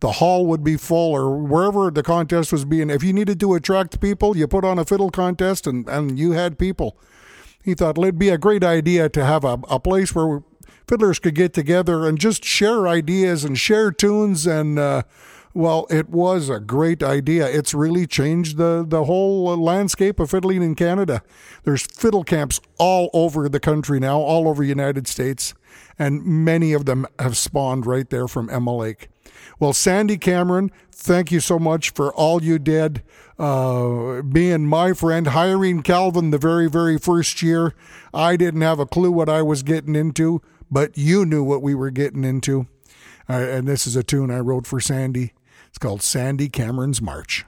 the 0.00 0.12
hall 0.12 0.46
would 0.46 0.64
be 0.64 0.76
full 0.76 1.12
or 1.12 1.36
wherever 1.36 1.90
the 1.90 2.02
contest 2.02 2.52
was 2.52 2.64
being. 2.64 2.88
If 2.88 3.02
you 3.02 3.12
needed 3.12 3.40
to 3.40 3.54
attract 3.54 4.00
people, 4.00 4.36
you 4.36 4.46
put 4.46 4.64
on 4.64 4.78
a 4.78 4.84
fiddle 4.84 5.10
contest 5.10 5.66
and, 5.66 5.88
and 5.88 6.18
you 6.18 6.32
had 6.32 6.58
people. 6.58 6.96
He 7.62 7.74
thought 7.74 7.98
it'd 7.98 8.18
be 8.18 8.30
a 8.30 8.38
great 8.38 8.64
idea 8.64 9.08
to 9.10 9.24
have 9.24 9.44
a, 9.44 9.58
a 9.68 9.78
place 9.78 10.14
where 10.14 10.42
fiddlers 10.88 11.18
could 11.18 11.34
get 11.34 11.52
together 11.52 12.06
and 12.06 12.18
just 12.18 12.44
share 12.44 12.88
ideas 12.88 13.44
and 13.44 13.58
share 13.58 13.92
tunes 13.92 14.46
and 14.46 14.78
uh, 14.78 15.02
well, 15.54 15.86
it 15.90 16.08
was 16.08 16.48
a 16.48 16.60
great 16.60 17.02
idea. 17.02 17.46
It's 17.48 17.74
really 17.74 18.06
changed 18.06 18.58
the, 18.58 18.84
the 18.86 19.04
whole 19.04 19.56
landscape 19.56 20.20
of 20.20 20.30
fiddling 20.30 20.62
in 20.62 20.74
Canada. 20.74 21.22
There's 21.64 21.82
fiddle 21.82 22.22
camps 22.22 22.60
all 22.78 23.10
over 23.12 23.48
the 23.48 23.58
country 23.58 23.98
now, 23.98 24.20
all 24.20 24.46
over 24.46 24.62
the 24.62 24.68
United 24.68 25.08
States, 25.08 25.54
and 25.98 26.24
many 26.24 26.72
of 26.72 26.84
them 26.84 27.06
have 27.18 27.36
spawned 27.36 27.86
right 27.86 28.08
there 28.08 28.28
from 28.28 28.48
Emma 28.50 28.76
Lake. 28.76 29.08
Well, 29.58 29.72
Sandy 29.72 30.16
Cameron, 30.16 30.70
thank 30.92 31.32
you 31.32 31.40
so 31.40 31.58
much 31.58 31.90
for 31.90 32.14
all 32.14 32.42
you 32.42 32.58
did, 32.58 33.02
uh, 33.38 34.22
being 34.22 34.66
my 34.66 34.92
friend, 34.92 35.28
hiring 35.28 35.82
Calvin 35.82 36.30
the 36.30 36.38
very, 36.38 36.68
very 36.68 36.98
first 36.98 37.42
year. 37.42 37.74
I 38.14 38.36
didn't 38.36 38.60
have 38.60 38.78
a 38.78 38.86
clue 38.86 39.10
what 39.10 39.28
I 39.28 39.42
was 39.42 39.64
getting 39.64 39.96
into 39.96 40.40
but 40.70 40.96
you 40.96 41.24
knew 41.24 41.42
what 41.42 41.62
we 41.62 41.74
were 41.74 41.90
getting 41.90 42.24
into. 42.24 42.66
Uh, 43.28 43.34
and 43.34 43.66
this 43.68 43.86
is 43.86 43.96
a 43.96 44.02
tune 44.02 44.30
I 44.30 44.38
wrote 44.38 44.66
for 44.66 44.80
Sandy. 44.80 45.32
It's 45.68 45.78
called 45.78 46.02
Sandy 46.02 46.48
Cameron's 46.48 47.02
March. 47.02 47.44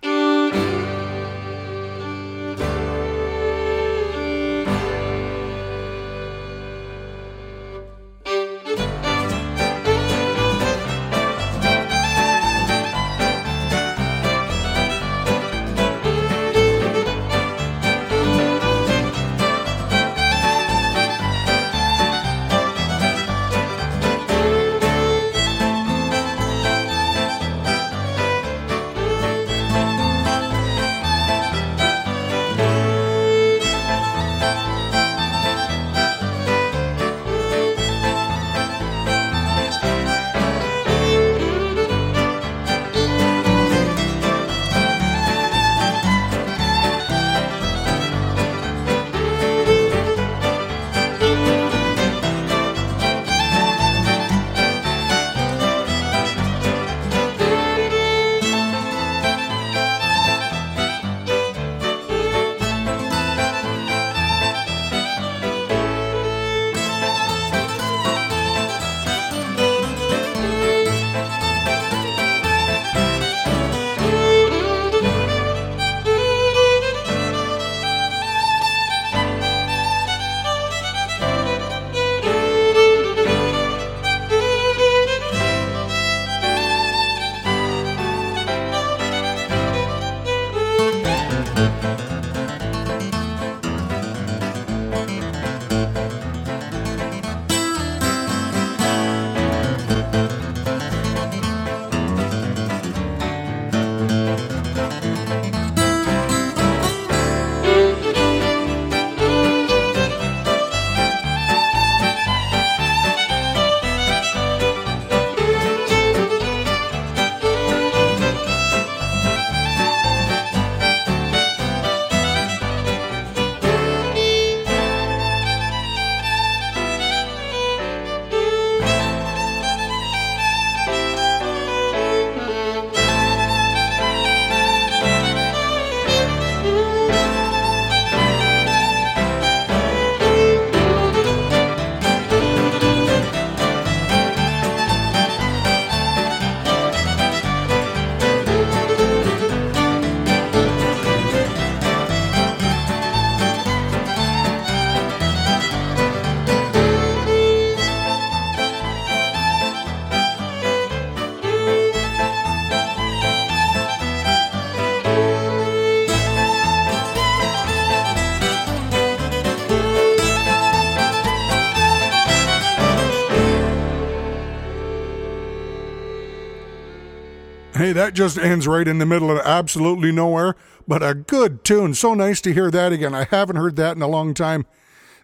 That 178.11 178.17
just 178.17 178.39
ends 178.39 178.67
right 178.67 178.89
in 178.89 178.99
the 178.99 179.07
middle 179.07 179.31
of 179.31 179.39
absolutely 179.47 180.11
nowhere, 180.11 180.57
but 180.89 181.01
a 181.01 181.15
good 181.15 181.63
tune. 181.63 181.95
So 181.95 182.13
nice 182.13 182.41
to 182.41 182.53
hear 182.53 182.69
that 182.69 182.93
again. 182.93 183.15
I 183.15 183.23
haven't 183.31 183.55
heard 183.55 183.77
that 183.77 183.95
in 183.95 184.03
a 184.03 184.09
long 184.09 184.35
time. 184.35 184.67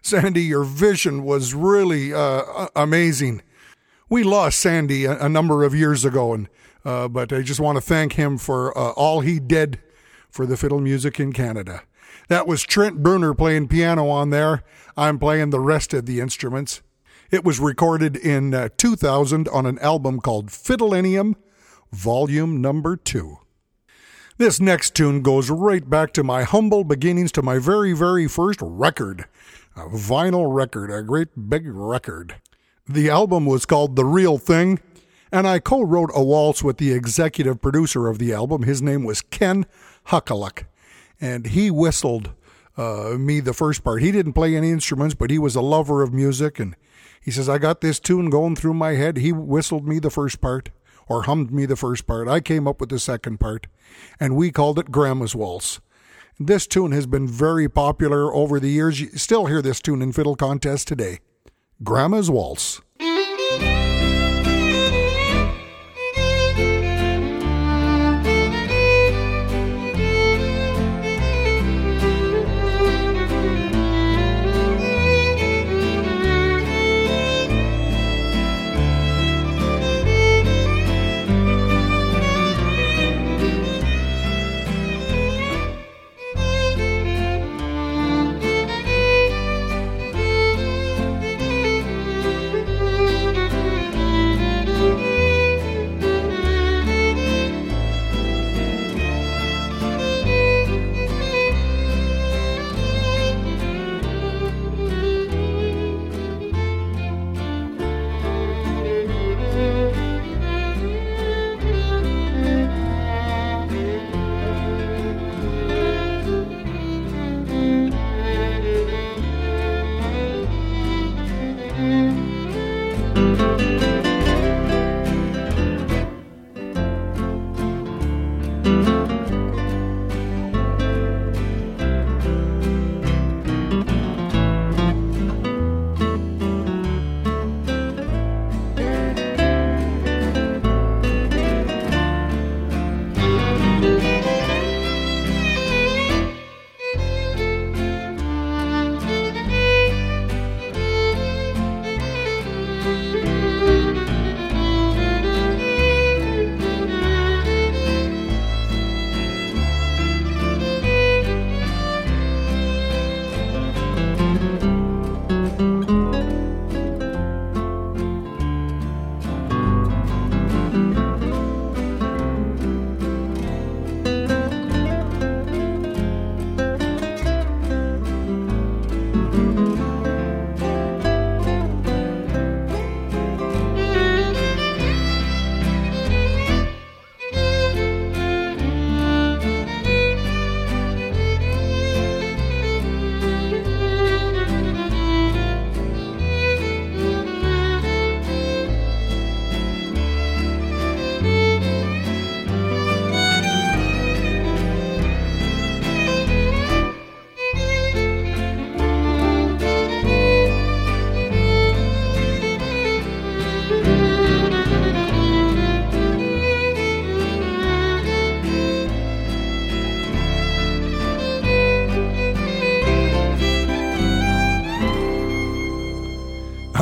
Sandy, 0.01 0.43
your 0.43 0.63
vision 0.63 1.25
was 1.25 1.53
really 1.53 2.13
uh, 2.13 2.67
amazing. 2.77 3.41
We 4.07 4.23
lost 4.23 4.59
Sandy 4.59 5.03
a, 5.03 5.19
a, 5.19 5.27
number 5.27 5.65
of 5.65 5.75
years 5.75 6.05
ago, 6.05 6.33
and 6.33 6.47
uh, 6.85 7.09
but 7.09 7.33
I 7.33 7.41
just 7.41 7.59
want 7.59 7.75
to 7.75 7.81
thank 7.81 8.13
him 8.13 8.37
for 8.37 8.77
uh, 8.77 8.91
all 8.91 9.19
he 9.19 9.37
did 9.37 9.81
for 10.29 10.45
the 10.45 10.55
fiddle 10.55 10.79
music 10.79 11.19
in 11.19 11.33
Canada. 11.33 11.83
That 12.29 12.47
was 12.47 12.63
Trent 12.63 13.03
Bruner 13.03 13.33
playing 13.33 13.67
piano 13.67 14.07
on 14.07 14.29
there. 14.29 14.63
I'm 14.95 15.19
playing 15.19 15.49
the 15.49 15.59
rest 15.59 15.93
of 15.93 16.05
the 16.05 16.21
instruments. 16.21 16.81
It 17.31 17.43
was 17.43 17.59
recorded 17.59 18.15
in 18.15 18.53
uh, 18.53 18.69
2000 18.77 19.49
on 19.49 19.65
an 19.65 19.77
album 19.79 20.21
called 20.21 20.47
Fiddlenium, 20.47 21.35
Volume 21.91 22.61
Number 22.61 22.95
2. 22.95 23.37
This 24.37 24.59
next 24.59 24.93
tune 24.93 25.21
goes 25.21 25.49
right 25.49 25.89
back 25.89 26.13
to 26.13 26.23
my 26.23 26.43
humble 26.43 26.83
beginnings 26.83 27.31
to 27.33 27.41
my 27.41 27.57
very, 27.57 27.93
very 27.93 28.27
first 28.27 28.59
record. 28.61 29.25
A 29.75 29.87
vinyl 29.89 30.53
record, 30.53 30.91
a 30.91 31.01
great 31.01 31.49
big 31.49 31.65
record. 31.65 32.35
The 32.87 33.09
album 33.09 33.45
was 33.45 33.65
called 33.65 33.95
The 33.95 34.05
Real 34.05 34.37
Thing, 34.37 34.79
and 35.31 35.47
I 35.47 35.59
co 35.59 35.81
wrote 35.81 36.11
a 36.13 36.23
waltz 36.23 36.63
with 36.63 36.77
the 36.77 36.91
executive 36.91 37.61
producer 37.61 38.07
of 38.07 38.19
the 38.19 38.33
album. 38.33 38.63
His 38.63 38.81
name 38.81 39.03
was 39.03 39.21
Ken 39.21 39.65
Huckaluck, 40.07 40.65
and 41.19 41.47
he 41.47 41.71
whistled 41.71 42.31
uh, 42.77 43.15
me 43.17 43.39
the 43.39 43.53
first 43.53 43.83
part. 43.83 44.01
He 44.01 44.11
didn't 44.11 44.33
play 44.33 44.55
any 44.55 44.71
instruments, 44.71 45.15
but 45.15 45.31
he 45.31 45.39
was 45.39 45.55
a 45.55 45.61
lover 45.61 46.03
of 46.03 46.13
music, 46.13 46.59
and 46.59 46.75
he 47.19 47.31
says, 47.31 47.49
I 47.49 47.57
got 47.57 47.81
this 47.81 47.99
tune 47.99 48.29
going 48.29 48.55
through 48.55 48.75
my 48.75 48.91
head. 48.91 49.17
He 49.17 49.31
whistled 49.31 49.87
me 49.87 49.99
the 49.99 50.09
first 50.09 50.39
part, 50.39 50.69
or 51.07 51.23
hummed 51.23 51.51
me 51.51 51.65
the 51.65 51.75
first 51.75 52.07
part. 52.07 52.27
I 52.27 52.39
came 52.39 52.67
up 52.67 52.79
with 52.79 52.89
the 52.89 52.99
second 52.99 53.39
part, 53.39 53.67
and 54.19 54.35
we 54.35 54.51
called 54.51 54.79
it 54.79 54.91
Grandma's 54.91 55.35
Waltz. 55.35 55.79
This 56.39 56.67
tune 56.67 56.91
has 56.91 57.07
been 57.07 57.27
very 57.27 57.67
popular 57.67 58.33
over 58.33 58.59
the 58.59 58.69
years. 58.69 59.01
You 59.01 59.07
still 59.17 59.47
hear 59.47 59.61
this 59.61 59.81
tune 59.81 60.01
in 60.01 60.11
fiddle 60.11 60.35
contests 60.35 60.85
today. 60.85 61.19
Grandma's 61.83 62.29
Waltz. 62.29 62.81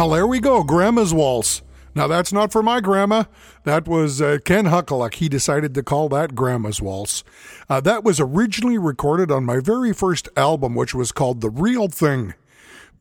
Well, 0.06 0.14
there 0.14 0.28
we 0.28 0.40
go. 0.40 0.64
Grandma's 0.64 1.16
Waltz. 1.16 1.64
Now, 1.96 2.06
that's 2.06 2.32
not 2.32 2.52
for 2.52 2.62
my 2.62 2.80
grandma. 2.80 3.24
That 3.64 3.88
was 3.88 4.22
uh, 4.22 4.38
Ken 4.46 4.66
Huckaluck. 4.66 5.16
He 5.16 5.28
decided 5.28 5.74
to 5.74 5.82
call 5.82 6.10
that 6.10 6.36
Grandma's 6.36 6.80
Waltz. 6.80 7.24
Uh, 7.68 7.82
that 7.82 8.04
was 8.04 8.20
originally 8.20 8.78
recorded 8.78 9.32
on 9.32 9.46
my 9.46 9.60
very 9.60 9.94
first 9.94 10.30
album, 10.38 10.76
which 10.76 10.94
was 10.94 11.12
called 11.12 11.42
The 11.42 11.50
Real 11.50 11.88
Thing. 11.88 12.36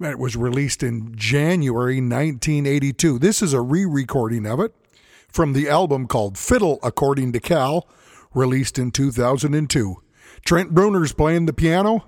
It 0.00 0.18
was 0.18 0.34
released 0.34 0.82
in 0.82 1.14
January 1.14 1.96
1982. 1.96 3.18
This 3.18 3.42
is 3.42 3.52
a 3.52 3.60
re 3.60 3.84
recording 3.84 4.46
of 4.46 4.58
it 4.58 4.74
from 5.28 5.52
the 5.52 5.68
album 5.68 6.06
called 6.06 6.38
Fiddle 6.38 6.78
According 6.82 7.32
to 7.32 7.40
Cal, 7.40 7.86
released 8.32 8.78
in 8.78 8.90
2002. 8.90 9.96
Trent 10.46 10.72
Bruner's 10.72 11.12
playing 11.12 11.44
the 11.44 11.52
piano, 11.52 12.06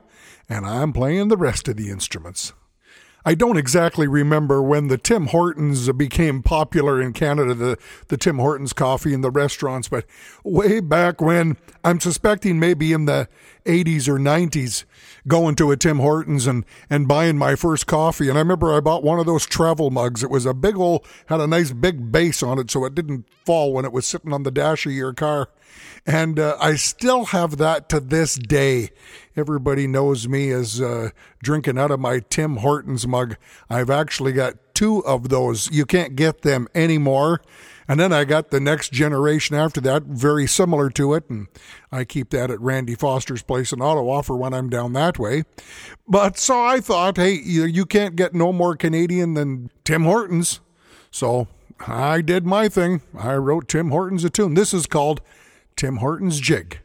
and 0.48 0.64
I'm 0.64 0.94
playing 0.94 1.28
the 1.28 1.36
rest 1.36 1.68
of 1.68 1.76
the 1.76 1.90
instruments. 1.90 2.54
I 3.28 3.34
don't 3.34 3.56
exactly 3.56 4.06
remember 4.06 4.62
when 4.62 4.86
the 4.86 4.96
Tim 4.96 5.26
Hortons 5.26 5.90
became 5.90 6.44
popular 6.44 7.02
in 7.02 7.12
Canada, 7.12 7.54
the, 7.54 7.76
the 8.06 8.16
Tim 8.16 8.38
Hortons 8.38 8.72
coffee 8.72 9.12
in 9.12 9.20
the 9.20 9.32
restaurants, 9.32 9.88
but 9.88 10.04
way 10.44 10.78
back 10.78 11.20
when, 11.20 11.56
I'm 11.82 11.98
suspecting 11.98 12.60
maybe 12.60 12.92
in 12.92 13.06
the 13.06 13.28
80s 13.64 14.06
or 14.06 14.20
90s, 14.20 14.84
going 15.26 15.56
to 15.56 15.72
a 15.72 15.76
Tim 15.76 15.98
Hortons 15.98 16.46
and, 16.46 16.64
and 16.88 17.08
buying 17.08 17.36
my 17.36 17.56
first 17.56 17.88
coffee. 17.88 18.28
And 18.28 18.38
I 18.38 18.42
remember 18.42 18.72
I 18.72 18.78
bought 18.78 19.02
one 19.02 19.18
of 19.18 19.26
those 19.26 19.44
travel 19.44 19.90
mugs. 19.90 20.22
It 20.22 20.30
was 20.30 20.46
a 20.46 20.54
big 20.54 20.76
old, 20.76 21.04
had 21.26 21.40
a 21.40 21.48
nice 21.48 21.72
big 21.72 22.12
base 22.12 22.44
on 22.44 22.60
it 22.60 22.70
so 22.70 22.84
it 22.84 22.94
didn't 22.94 23.26
fall 23.44 23.72
when 23.72 23.84
it 23.84 23.92
was 23.92 24.06
sitting 24.06 24.32
on 24.32 24.44
the 24.44 24.52
dash 24.52 24.86
of 24.86 24.92
your 24.92 25.12
car. 25.12 25.48
And 26.06 26.38
uh, 26.38 26.56
I 26.60 26.76
still 26.76 27.26
have 27.26 27.56
that 27.56 27.88
to 27.88 27.98
this 27.98 28.36
day. 28.36 28.90
Everybody 29.36 29.86
knows 29.86 30.26
me 30.26 30.50
as 30.50 30.80
uh, 30.80 31.10
drinking 31.42 31.78
out 31.78 31.90
of 31.90 32.00
my 32.00 32.20
Tim 32.20 32.56
Hortons 32.58 33.06
mug. 33.06 33.36
I've 33.68 33.90
actually 33.90 34.32
got 34.32 34.54
two 34.74 35.04
of 35.04 35.28
those. 35.28 35.70
You 35.70 35.84
can't 35.84 36.16
get 36.16 36.42
them 36.42 36.68
anymore. 36.74 37.42
And 37.88 38.00
then 38.00 38.12
I 38.12 38.24
got 38.24 38.50
the 38.50 38.58
next 38.60 38.92
generation 38.92 39.54
after 39.54 39.80
that, 39.82 40.02
very 40.04 40.46
similar 40.46 40.90
to 40.90 41.14
it, 41.14 41.30
and 41.30 41.46
I 41.92 42.04
keep 42.04 42.30
that 42.30 42.50
at 42.50 42.60
Randy 42.60 42.96
Foster's 42.96 43.42
place 43.42 43.72
in 43.72 43.80
Ottawa 43.80 44.22
for 44.22 44.36
when 44.36 44.52
I'm 44.52 44.68
down 44.68 44.92
that 44.94 45.18
way. 45.18 45.44
But 46.08 46.36
so 46.36 46.64
I 46.64 46.80
thought, 46.80 47.16
hey, 47.16 47.34
you, 47.34 47.64
you 47.64 47.86
can't 47.86 48.16
get 48.16 48.34
no 48.34 48.52
more 48.52 48.74
Canadian 48.74 49.34
than 49.34 49.70
Tim 49.84 50.02
Hortons. 50.02 50.60
So 51.12 51.46
I 51.86 52.22
did 52.22 52.44
my 52.44 52.68
thing. 52.68 53.02
I 53.16 53.34
wrote 53.36 53.68
Tim 53.68 53.90
Hortons 53.90 54.24
a 54.24 54.30
tune. 54.30 54.54
This 54.54 54.74
is 54.74 54.86
called 54.86 55.20
Tim 55.76 55.98
Hortons 55.98 56.40
Jig. 56.40 56.80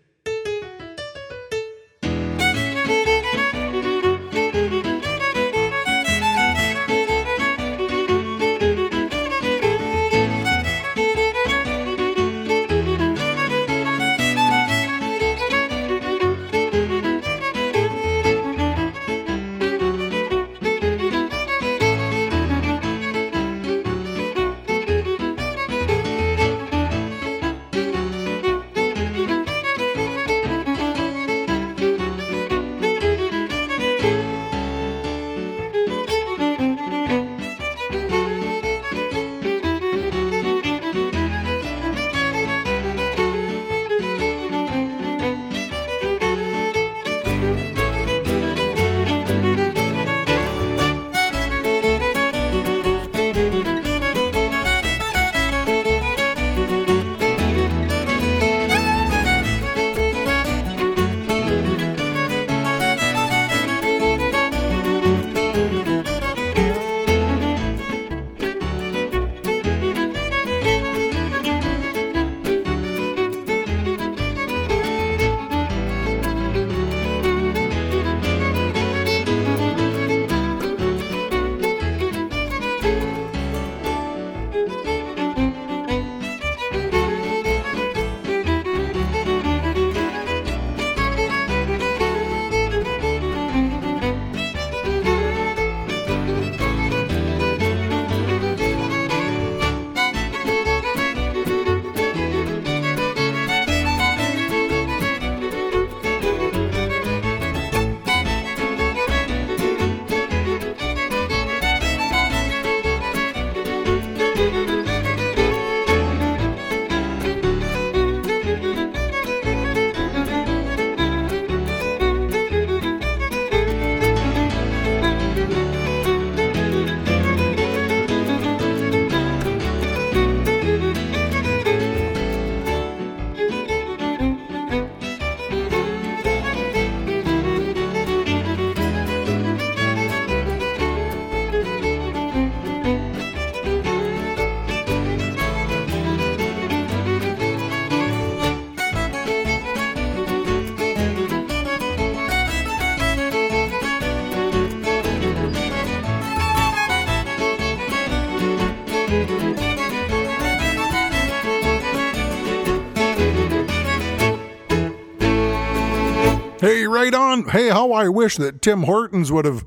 Hey, 167.52 167.68
how 167.68 167.92
I 167.92 168.08
wish 168.08 168.38
that 168.38 168.62
Tim 168.62 168.84
Hortons 168.84 169.30
would 169.30 169.44
have 169.44 169.66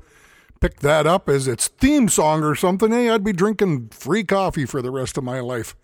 picked 0.59 0.79
that 0.79 1.05
up 1.05 1.29
as 1.29 1.47
its 1.47 1.67
theme 1.67 2.09
song 2.09 2.43
or 2.43 2.55
something. 2.55 2.91
Hey, 2.91 3.11
I'd 3.11 3.23
be 3.23 3.31
drinking 3.31 3.89
free 3.89 4.23
coffee 4.23 4.65
for 4.65 4.81
the 4.81 4.89
rest 4.89 5.19
of 5.19 5.23
my 5.23 5.39
life. 5.39 5.75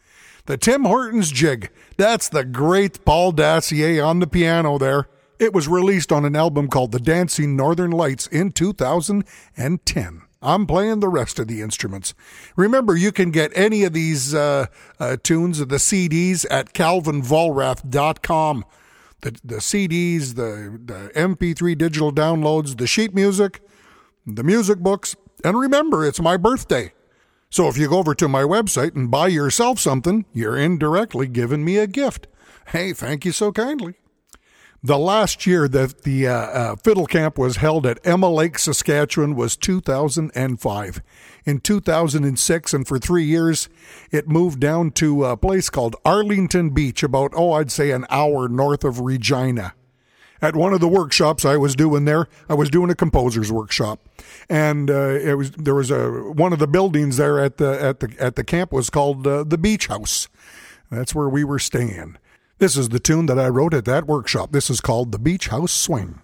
The 0.47 0.57
Tim 0.57 0.85
Hortons 0.85 1.31
Jig. 1.31 1.69
That's 1.97 2.27
the 2.27 2.43
great 2.43 3.05
Paul 3.05 3.33
Dacier 3.33 4.03
on 4.03 4.17
the 4.17 4.25
piano 4.25 4.79
there. 4.79 5.09
It 5.37 5.53
was 5.53 5.67
released 5.67 6.11
on 6.11 6.25
an 6.25 6.35
album 6.35 6.69
called 6.69 6.91
The 6.91 6.99
Dancing 6.99 7.55
Northern 7.55 7.91
Lights 7.91 8.25
in 8.25 8.51
2010. 8.51 10.21
I'm 10.41 10.65
playing 10.65 11.01
the 11.01 11.07
rest 11.07 11.37
of 11.37 11.47
the 11.47 11.61
instruments. 11.61 12.15
Remember, 12.55 12.95
you 12.95 13.11
can 13.11 13.29
get 13.29 13.51
any 13.53 13.83
of 13.83 13.93
these 13.93 14.33
uh, 14.33 14.65
uh, 14.99 15.17
tunes, 15.21 15.59
the 15.59 15.75
CDs, 15.75 16.47
at 16.49 16.73
calvinvollrath.com 16.73 18.65
the, 19.21 19.31
the 19.43 19.55
CDs, 19.57 20.35
the, 20.35 20.79
the 20.83 21.11
MP3 21.15 21.77
digital 21.77 22.11
downloads, 22.11 22.77
the 22.77 22.87
sheet 22.87 23.13
music, 23.13 23.61
the 24.25 24.43
music 24.43 24.79
books. 24.79 25.15
And 25.43 25.59
remember, 25.59 26.05
it's 26.05 26.19
my 26.19 26.37
birthday. 26.37 26.93
So 27.49 27.67
if 27.67 27.77
you 27.77 27.89
go 27.89 27.97
over 27.99 28.15
to 28.15 28.27
my 28.27 28.43
website 28.43 28.95
and 28.95 29.11
buy 29.11 29.27
yourself 29.27 29.79
something, 29.79 30.25
you're 30.33 30.57
indirectly 30.57 31.27
giving 31.27 31.65
me 31.65 31.77
a 31.77 31.87
gift. 31.87 32.27
Hey, 32.67 32.93
thank 32.93 33.25
you 33.25 33.31
so 33.31 33.51
kindly. 33.51 33.95
The 34.83 34.97
last 34.97 35.45
year 35.45 35.67
that 35.67 36.03
the 36.03 36.27
uh, 36.27 36.33
uh, 36.33 36.75
fiddle 36.77 37.05
camp 37.05 37.37
was 37.37 37.57
held 37.57 37.85
at 37.85 37.99
Emma 38.03 38.31
Lake, 38.31 38.57
Saskatchewan 38.57 39.35
was 39.35 39.55
2005. 39.55 41.01
In 41.45 41.59
2006, 41.59 42.73
and 42.73 42.87
for 42.87 42.99
three 42.99 43.23
years, 43.23 43.67
it 44.11 44.27
moved 44.27 44.59
down 44.59 44.91
to 44.91 45.25
a 45.25 45.37
place 45.37 45.69
called 45.69 45.95
Arlington 46.05 46.69
Beach, 46.69 47.01
about, 47.01 47.31
oh, 47.35 47.53
I'd 47.53 47.71
say 47.71 47.91
an 47.91 48.05
hour 48.09 48.47
north 48.47 48.83
of 48.83 48.99
Regina. 48.99 49.73
At 50.41 50.55
one 50.55 50.73
of 50.73 50.79
the 50.79 50.87
workshops 50.87 51.45
I 51.45 51.57
was 51.57 51.75
doing 51.75 52.05
there, 52.05 52.27
I 52.49 52.55
was 52.55 52.69
doing 52.69 52.89
a 52.89 52.95
composer's 52.95 53.51
workshop, 53.51 53.99
and 54.49 54.89
uh, 54.89 55.09
it 55.09 55.37
was 55.37 55.51
there 55.51 55.75
was 55.75 55.91
a 55.91 56.09
one 56.09 56.51
of 56.51 56.57
the 56.57 56.67
buildings 56.67 57.17
there 57.17 57.39
at 57.39 57.57
the 57.57 57.79
at 57.79 57.99
the 57.99 58.15
at 58.19 58.35
the 58.35 58.43
camp 58.43 58.71
was 58.71 58.89
called 58.89 59.27
uh, 59.27 59.43
the 59.43 59.59
Beach 59.59 59.85
House. 59.85 60.29
That's 60.89 61.13
where 61.13 61.29
we 61.29 61.43
were 61.43 61.59
staying. 61.59 62.17
This 62.57 62.75
is 62.75 62.89
the 62.89 62.99
tune 62.99 63.27
that 63.27 63.39
I 63.39 63.49
wrote 63.49 63.75
at 63.75 63.85
that 63.85 64.07
workshop. 64.07 64.51
This 64.51 64.69
is 64.69 64.81
called 64.81 65.11
The 65.11 65.19
Beach 65.19 65.47
House 65.47 65.71
Swing. 65.71 66.21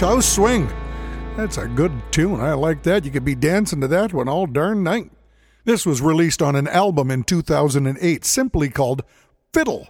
House 0.00 0.32
Swing. 0.32 0.68
That's 1.36 1.58
a 1.58 1.66
good 1.66 1.92
tune. 2.12 2.40
I 2.40 2.52
like 2.52 2.84
that. 2.84 3.04
You 3.04 3.10
could 3.10 3.24
be 3.24 3.34
dancing 3.34 3.80
to 3.80 3.88
that 3.88 4.12
one 4.12 4.28
all 4.28 4.46
darn 4.46 4.84
night. 4.84 5.10
This 5.64 5.84
was 5.84 6.00
released 6.00 6.40
on 6.40 6.54
an 6.54 6.68
album 6.68 7.10
in 7.10 7.24
2008, 7.24 8.24
simply 8.24 8.68
called 8.68 9.02
Fiddle. 9.52 9.88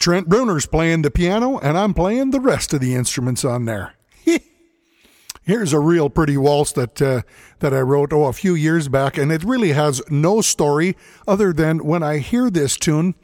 Trent 0.00 0.28
Bruner's 0.28 0.66
playing 0.66 1.02
the 1.02 1.10
piano, 1.12 1.58
and 1.58 1.78
I'm 1.78 1.94
playing 1.94 2.30
the 2.30 2.40
rest 2.40 2.74
of 2.74 2.80
the 2.80 2.96
instruments 2.96 3.44
on 3.44 3.64
there. 3.64 3.94
Here's 5.42 5.72
a 5.72 5.78
real 5.78 6.10
pretty 6.10 6.36
waltz 6.36 6.72
that 6.72 7.00
uh, 7.00 7.22
that 7.60 7.72
I 7.72 7.80
wrote 7.80 8.12
oh 8.12 8.24
a 8.24 8.32
few 8.32 8.56
years 8.56 8.88
back, 8.88 9.16
and 9.16 9.30
it 9.30 9.44
really 9.44 9.72
has 9.72 10.02
no 10.10 10.40
story 10.40 10.96
other 11.28 11.52
than 11.52 11.84
when 11.84 12.02
I 12.02 12.18
hear 12.18 12.50
this 12.50 12.76
tune, 12.76 13.14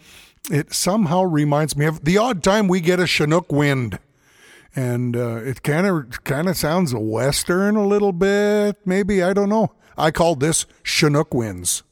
it 0.48 0.72
somehow 0.72 1.22
reminds 1.24 1.76
me 1.76 1.86
of 1.86 2.04
the 2.04 2.18
odd 2.18 2.44
time 2.44 2.68
we 2.68 2.80
get 2.80 3.00
a 3.00 3.06
Chinook 3.06 3.50
wind 3.50 3.98
and 4.74 5.16
uh, 5.16 5.36
it 5.36 5.62
kind 5.62 5.86
of 5.86 6.24
kind 6.24 6.48
of 6.48 6.56
sounds 6.56 6.94
western 6.94 7.76
a 7.76 7.86
little 7.86 8.12
bit. 8.12 8.76
Maybe 8.84 9.22
I 9.22 9.32
don't 9.32 9.48
know. 9.48 9.72
I 9.96 10.10
call 10.10 10.34
this 10.34 10.66
Chinook 10.82 11.32
winds. 11.32 11.83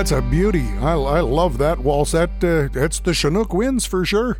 That's 0.00 0.12
a 0.12 0.22
beauty. 0.22 0.66
I, 0.80 0.94
I 0.94 1.20
love 1.20 1.58
that 1.58 1.80
waltz. 1.80 2.12
That 2.12 2.42
uh, 2.42 2.68
that's 2.72 3.00
the 3.00 3.12
Chinook 3.12 3.52
winds 3.52 3.84
for 3.84 4.06
sure. 4.06 4.38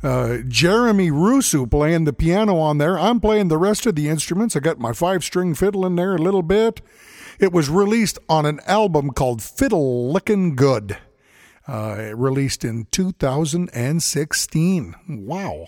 Uh, 0.00 0.38
Jeremy 0.46 1.10
Rusu 1.10 1.68
playing 1.68 2.04
the 2.04 2.12
piano 2.12 2.56
on 2.58 2.78
there. 2.78 2.96
I'm 2.96 3.18
playing 3.18 3.48
the 3.48 3.58
rest 3.58 3.84
of 3.84 3.96
the 3.96 4.08
instruments. 4.08 4.54
I 4.54 4.60
got 4.60 4.78
my 4.78 4.92
five 4.92 5.24
string 5.24 5.56
fiddle 5.56 5.84
in 5.84 5.96
there 5.96 6.14
a 6.14 6.22
little 6.22 6.44
bit. 6.44 6.82
It 7.40 7.52
was 7.52 7.68
released 7.68 8.20
on 8.28 8.46
an 8.46 8.60
album 8.64 9.10
called 9.10 9.42
Fiddle 9.42 10.12
Lickin' 10.12 10.54
Good, 10.54 10.98
uh, 11.66 12.12
released 12.14 12.64
in 12.64 12.86
2016. 12.92 14.94
Wow. 15.08 15.66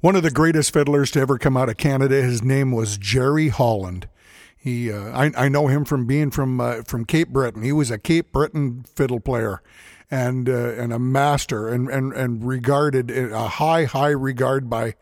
One 0.00 0.16
of 0.16 0.24
the 0.24 0.32
greatest 0.32 0.72
fiddlers 0.72 1.12
to 1.12 1.20
ever 1.20 1.38
come 1.38 1.56
out 1.56 1.68
of 1.68 1.76
Canada, 1.76 2.20
his 2.20 2.42
name 2.42 2.72
was 2.72 2.98
Jerry 2.98 3.50
Holland. 3.50 4.08
He, 4.62 4.92
uh, 4.92 5.10
I, 5.10 5.32
I 5.36 5.48
know 5.48 5.66
him 5.66 5.84
from 5.84 6.06
being 6.06 6.30
from 6.30 6.60
uh, 6.60 6.82
from 6.82 7.04
Cape 7.04 7.30
Breton. 7.30 7.62
He 7.64 7.72
was 7.72 7.90
a 7.90 7.98
Cape 7.98 8.30
Breton 8.30 8.84
fiddle 8.84 9.18
player, 9.18 9.60
and 10.08 10.48
uh, 10.48 10.74
and 10.74 10.92
a 10.92 11.00
master, 11.00 11.66
and 11.66 11.88
and 11.88 12.12
and 12.12 12.44
regarded 12.46 13.10
a 13.10 13.48
high 13.48 13.86
high 13.86 14.10
regard 14.10 14.70
by 14.70 14.94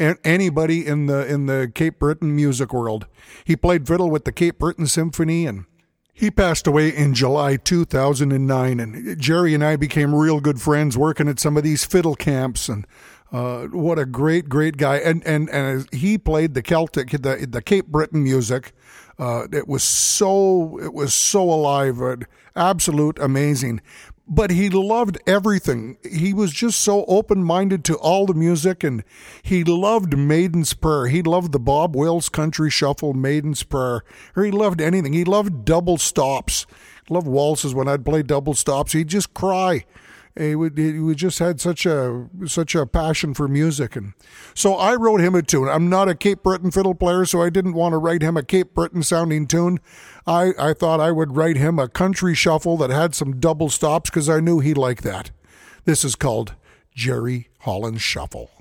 anybody 0.00 0.84
in 0.84 1.06
the 1.06 1.24
in 1.32 1.46
the 1.46 1.70
Cape 1.72 2.00
Breton 2.00 2.34
music 2.34 2.72
world. 2.72 3.06
He 3.44 3.54
played 3.54 3.86
fiddle 3.86 4.10
with 4.10 4.24
the 4.24 4.32
Cape 4.32 4.58
Breton 4.58 4.88
Symphony, 4.88 5.46
and 5.46 5.66
he 6.12 6.28
passed 6.28 6.66
away 6.66 6.88
in 6.88 7.14
July 7.14 7.54
2009. 7.54 8.80
And 8.80 9.20
Jerry 9.20 9.54
and 9.54 9.62
I 9.62 9.76
became 9.76 10.12
real 10.12 10.40
good 10.40 10.60
friends, 10.60 10.98
working 10.98 11.28
at 11.28 11.38
some 11.38 11.56
of 11.56 11.62
these 11.62 11.84
fiddle 11.84 12.16
camps 12.16 12.68
and. 12.68 12.84
Uh, 13.34 13.66
what 13.66 13.98
a 13.98 14.06
great, 14.06 14.48
great 14.48 14.76
guy! 14.76 14.98
And 14.98 15.26
and 15.26 15.50
and 15.50 15.92
he 15.92 16.18
played 16.18 16.54
the 16.54 16.62
Celtic, 16.62 17.10
the 17.10 17.48
the 17.50 17.60
Cape 17.60 17.88
Breton 17.88 18.22
music, 18.22 18.72
uh, 19.18 19.48
it 19.52 19.66
was 19.66 19.82
so 19.82 20.78
it 20.80 20.94
was 20.94 21.14
so 21.14 21.42
alive, 21.42 22.00
absolute 22.54 23.18
amazing. 23.18 23.80
But 24.26 24.52
he 24.52 24.70
loved 24.70 25.18
everything. 25.26 25.98
He 26.08 26.32
was 26.32 26.52
just 26.52 26.80
so 26.80 27.04
open 27.06 27.42
minded 27.42 27.84
to 27.86 27.96
all 27.96 28.24
the 28.24 28.34
music, 28.34 28.84
and 28.84 29.02
he 29.42 29.64
loved 29.64 30.16
Maiden's 30.16 30.72
Prayer. 30.72 31.08
He 31.08 31.20
loved 31.20 31.50
the 31.50 31.58
Bob 31.58 31.96
Wills 31.96 32.28
Country 32.28 32.70
Shuffle, 32.70 33.14
Maiden's 33.14 33.64
Prayer. 33.64 34.02
Or 34.36 34.44
he 34.44 34.52
loved 34.52 34.80
anything. 34.80 35.12
He 35.12 35.24
loved 35.24 35.64
double 35.64 35.98
stops. 35.98 36.66
Loved 37.10 37.26
waltzes 37.26 37.74
when 37.74 37.88
I'd 37.88 38.04
play 38.04 38.22
double 38.22 38.54
stops. 38.54 38.92
He'd 38.92 39.08
just 39.08 39.34
cry 39.34 39.84
he, 40.36 40.54
would, 40.54 40.76
he 40.76 41.14
just 41.14 41.38
had 41.38 41.60
such 41.60 41.86
a 41.86 42.28
such 42.46 42.74
a 42.74 42.86
passion 42.86 43.34
for 43.34 43.46
music, 43.46 43.94
and 43.94 44.14
so 44.54 44.74
I 44.74 44.94
wrote 44.94 45.20
him 45.20 45.34
a 45.34 45.42
tune. 45.42 45.68
I'm 45.68 45.88
not 45.88 46.08
a 46.08 46.14
Cape 46.14 46.42
Breton 46.42 46.72
fiddle 46.72 46.94
player, 46.94 47.24
so 47.24 47.40
I 47.40 47.50
didn't 47.50 47.74
want 47.74 47.92
to 47.92 47.98
write 47.98 48.22
him 48.22 48.36
a 48.36 48.42
Cape 48.42 48.74
Breton 48.74 49.02
sounding 49.04 49.46
tune. 49.46 49.78
I 50.26 50.52
I 50.58 50.72
thought 50.72 51.00
I 51.00 51.12
would 51.12 51.36
write 51.36 51.56
him 51.56 51.78
a 51.78 51.88
country 51.88 52.34
shuffle 52.34 52.76
that 52.78 52.90
had 52.90 53.14
some 53.14 53.38
double 53.38 53.68
stops 53.68 54.10
because 54.10 54.28
I 54.28 54.40
knew 54.40 54.60
he 54.60 54.74
liked 54.74 55.04
that. 55.04 55.30
This 55.84 56.04
is 56.04 56.16
called 56.16 56.54
Jerry 56.94 57.48
Holland 57.60 58.00
Shuffle. 58.00 58.53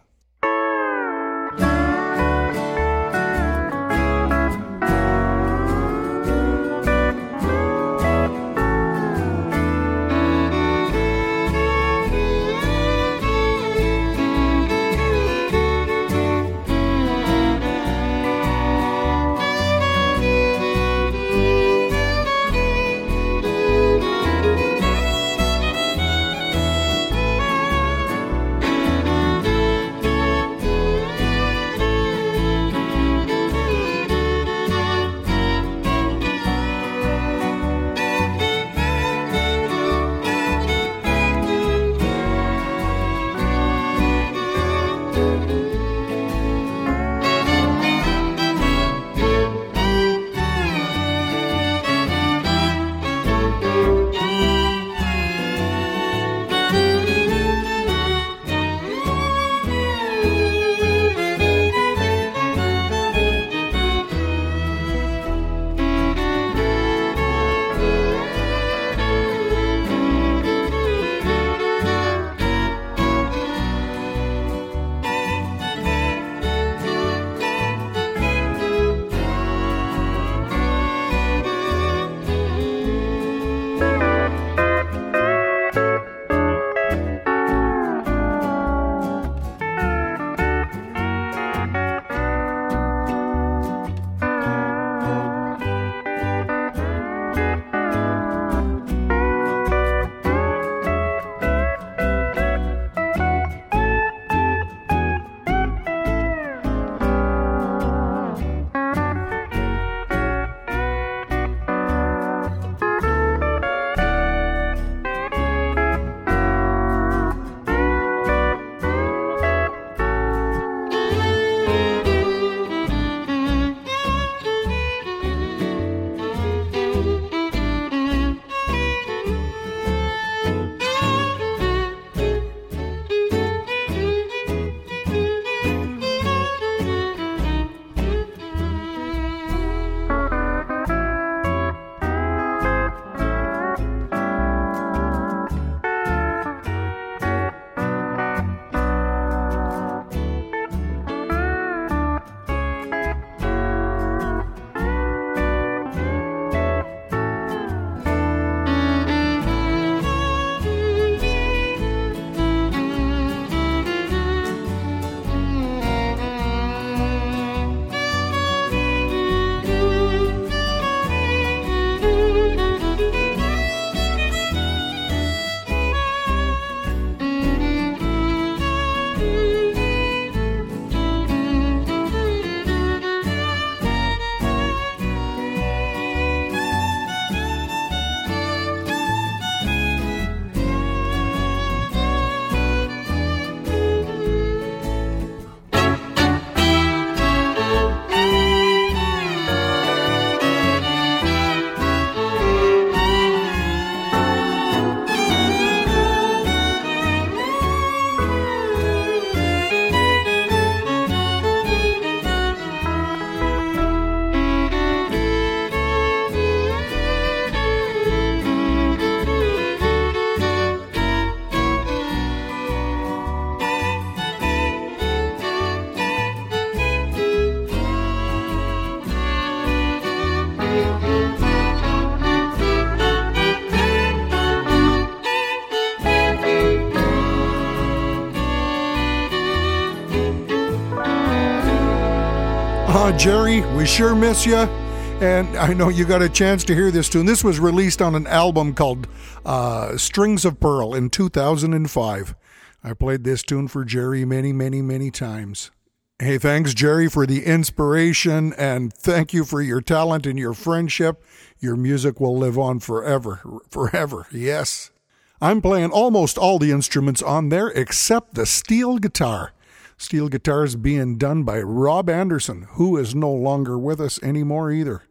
Jerry, 243.24 243.61
we 243.74 243.86
sure 243.86 244.13
miss 244.15 244.45
you. 244.45 244.57
And 244.57 245.47
I 245.55 245.71
know 245.74 245.88
you 245.88 246.03
got 246.03 246.21
a 246.21 246.28
chance 246.28 246.65
to 246.65 246.76
hear 246.76 246.91
this 246.91 247.07
tune. 247.07 247.26
This 247.26 247.41
was 247.41 247.57
released 247.57 248.01
on 248.01 248.15
an 248.15 248.28
album 248.28 248.74
called 248.74 249.07
uh, 249.45 249.95
Strings 249.95 250.43
of 250.43 250.59
Pearl 250.59 250.93
in 250.93 251.09
2005. 251.09 252.36
I 252.84 252.91
played 252.91 253.24
this 253.24 253.41
tune 253.41 253.69
for 253.69 253.86
Jerry 253.86 254.26
many, 254.26 254.51
many, 254.51 254.82
many 254.82 255.09
times. 255.09 255.71
Hey, 256.19 256.38
thanks, 256.38 256.74
Jerry, 256.74 257.07
for 257.07 257.26
the 257.26 257.45
inspiration, 257.45 258.51
and 258.57 258.93
thank 258.93 259.34
you 259.34 259.45
for 259.45 259.61
your 259.61 259.80
talent 259.80 260.26
and 260.26 260.38
your 260.38 260.53
friendship. 260.53 261.24
Your 261.61 261.78
music 261.78 262.19
will 262.19 262.38
live 262.38 262.59
on 262.59 262.80
forever, 262.80 263.39
forever, 263.69 264.28
yes. 264.34 264.91
I'm 265.39 265.61
playing 265.61 265.91
almost 265.91 266.38
all 266.38 266.59
the 266.59 266.71
instruments 266.71 267.21
on 267.21 267.47
there 267.47 267.69
except 267.69 268.34
the 268.34 268.45
steel 268.45 268.97
guitar. 268.97 269.53
Steel 269.98 270.30
guitars 270.30 270.76
being 270.76 271.18
done 271.18 271.44
by 271.44 271.62
Rob 271.62 272.10
Anderson, 272.10 272.64
who 272.72 272.98
is 272.98 273.16
no 273.16 273.32
longer 273.32 273.78
with 273.78 274.00
us 274.02 274.22
anymore 274.24 274.72
either. 274.72 275.04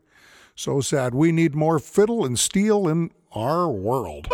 So 0.55 0.81
sad. 0.81 1.15
We 1.15 1.33
need 1.33 1.55
more 1.55 1.79
fiddle 1.79 2.25
and 2.25 2.39
steel 2.39 2.89
in 2.89 3.11
our 3.33 3.71
world. 3.71 4.29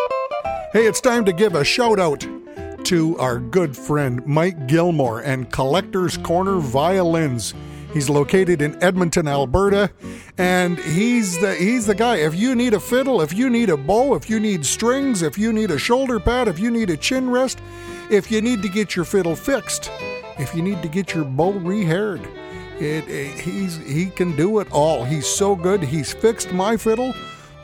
Hey, 0.73 0.87
it's 0.87 1.01
time 1.01 1.25
to 1.25 1.33
give 1.33 1.55
a 1.55 1.65
shout 1.65 1.99
out 1.99 2.27
to 2.85 3.19
our 3.19 3.39
good 3.39 3.77
friend 3.77 4.25
Mike 4.27 4.67
Gilmore 4.67 5.21
and 5.21 5.51
Collector's 5.51 6.17
Corner 6.17 6.59
Violins. 6.59 7.55
He's 7.93 8.11
located 8.11 8.61
in 8.61 8.83
Edmonton, 8.83 9.27
Alberta, 9.27 9.91
and 10.37 10.79
he's 10.79 11.41
the 11.41 11.55
he's 11.55 11.87
the 11.87 11.95
guy. 11.95 12.17
If 12.17 12.35
you 12.35 12.55
need 12.55 12.75
a 12.75 12.81
fiddle, 12.81 13.23
if 13.23 13.33
you 13.33 13.49
need 13.49 13.71
a 13.71 13.77
bow, 13.77 14.15
if 14.15 14.29
you 14.29 14.39
need 14.39 14.67
strings, 14.67 15.23
if 15.23 15.39
you 15.39 15.53
need 15.53 15.71
a 15.71 15.79
shoulder 15.79 16.21
pad, 16.21 16.49
if 16.49 16.59
you 16.59 16.71
need 16.71 16.91
a 16.91 16.97
chin 16.97 17.31
rest, 17.31 17.61
if 18.11 18.31
you 18.31 18.43
need 18.43 18.61
to 18.63 18.69
get 18.69 18.95
your 18.95 19.07
fiddle 19.07 19.35
fixed, 19.35 19.91
if 20.39 20.55
you 20.55 20.63
need 20.63 20.83
to 20.83 20.89
get 20.89 21.15
your 21.15 21.25
bow 21.25 21.53
rehaired, 21.53 22.25
it, 22.81 23.09
it, 23.09 23.41
he's 23.41 23.77
he 23.79 24.07
can 24.07 24.37
do 24.37 24.61
it 24.61 24.71
all. 24.71 25.05
He's 25.05 25.27
so 25.27 25.57
good. 25.57 25.83
He's 25.83 26.13
fixed 26.13 26.53
my 26.53 26.77
fiddle 26.77 27.13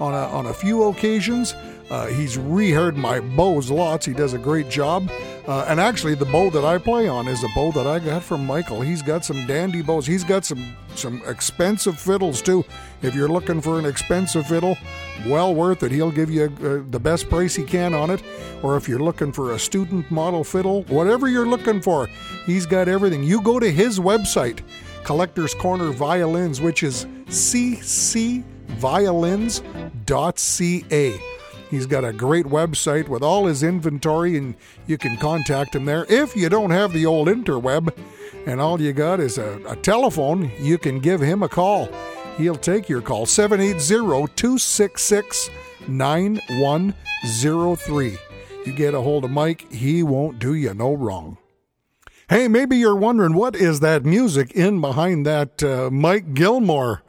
on 0.01 0.13
a, 0.13 0.27
on 0.29 0.47
a 0.47 0.55
few 0.55 0.85
occasions. 0.85 1.55
Uh, 1.91 2.07
he's 2.07 2.37
rehaired 2.37 2.97
my 2.97 3.21
bows 3.21 3.71
lots. 3.71 4.07
He 4.07 4.15
does 4.15 4.33
a 4.33 4.39
great 4.39 4.71
job. 4.71 5.11
Uh, 5.47 5.67
and 5.69 5.79
actually, 5.79 6.15
the 6.15 6.25
bow 6.25 6.49
that 6.51 6.65
I 6.65 6.79
play 6.79 7.07
on 7.07 7.29
is 7.29 7.45
a 7.45 7.49
bow 7.55 7.71
that 7.73 7.87
I 7.87 7.99
got 7.99 8.23
from 8.23 8.47
Michael. 8.47 8.81
He's 8.81 9.03
got 9.03 9.25
some 9.25 9.47
dandy 9.47 9.83
bows. 9.83 10.07
He's 10.07 10.25
got 10.25 10.45
some 10.47 10.75
some 10.95 11.21
expensive 11.27 12.01
fiddles 12.01 12.41
too. 12.41 12.65
If 13.03 13.15
you're 13.15 13.29
looking 13.29 13.61
for 13.61 13.79
an 13.79 13.85
expensive 13.85 14.47
fiddle, 14.47 14.79
well 15.27 15.55
worth 15.55 15.83
it. 15.83 15.93
He'll 15.93 16.11
give 16.11 16.31
you 16.31 16.45
uh, 16.45 16.81
the 16.91 17.01
best 17.01 17.29
price 17.29 17.55
he 17.55 17.65
can 17.65 17.93
on 17.93 18.09
it. 18.09 18.23
Or 18.63 18.79
if 18.79 18.89
you're 18.89 19.01
looking 19.01 19.33
for 19.33 19.53
a 19.53 19.59
student 19.59 20.11
model 20.11 20.45
fiddle, 20.45 20.85
whatever 20.85 21.29
you're 21.29 21.47
looking 21.47 21.83
for, 21.83 22.09
he's 22.47 22.65
got 22.65 22.89
everything. 22.89 23.23
You 23.23 23.43
go 23.43 23.61
to 23.61 23.71
his 23.71 24.01
website, 24.01 24.61
Collector's 25.03 25.53
Corner 25.53 25.91
Violins, 25.91 26.63
which 26.63 26.83
is 26.83 27.05
ccviolins.ca. 27.27 28.45
He's 31.71 31.87
got 31.87 32.05
a 32.05 32.13
great 32.13 32.47
website 32.47 33.09
with 33.09 33.23
all 33.23 33.47
his 33.47 33.63
inventory, 33.63 34.37
and 34.37 34.55
you 34.87 34.99
can 34.99 35.17
contact 35.17 35.75
him 35.75 35.87
there. 35.87 36.07
If 36.09 36.37
you 36.37 36.49
don't 36.49 36.71
have 36.71 36.93
the 36.93 37.07
old 37.07 37.29
interweb 37.29 37.93
and 38.47 38.61
all 38.61 38.81
you 38.81 38.93
got 38.93 39.21
is 39.21 39.39
a, 39.39 39.61
a 39.67 39.77
telephone, 39.77 40.51
you 40.61 40.79
can 40.79 41.01
give 41.01 41.21
him 41.21 41.43
a 41.43 41.49
call. 41.49 41.89
He'll 42.37 42.57
take 42.57 42.89
your 42.89 43.01
call 43.01 43.27
780 43.27 44.33
266 44.35 45.51
9103. 45.89 48.19
You 48.67 48.73
get 48.73 48.95
a 48.95 49.01
hold 49.01 49.25
of 49.25 49.31
Mike, 49.31 49.71
he 49.73 50.03
won't 50.03 50.39
do 50.39 50.55
you 50.55 50.75
no 50.75 50.95
wrong. 50.95 51.39
Hey, 52.29 52.49
maybe 52.49 52.79
you're 52.79 52.97
wondering 52.97 53.35
what 53.35 53.55
is 53.55 53.81
that 53.81 54.07
music 54.07 54.51
in 54.53 54.81
behind 54.81 55.27
that 55.27 55.63
uh, 55.63 55.91
Mike 55.91 56.33
Gilmore 56.33 57.03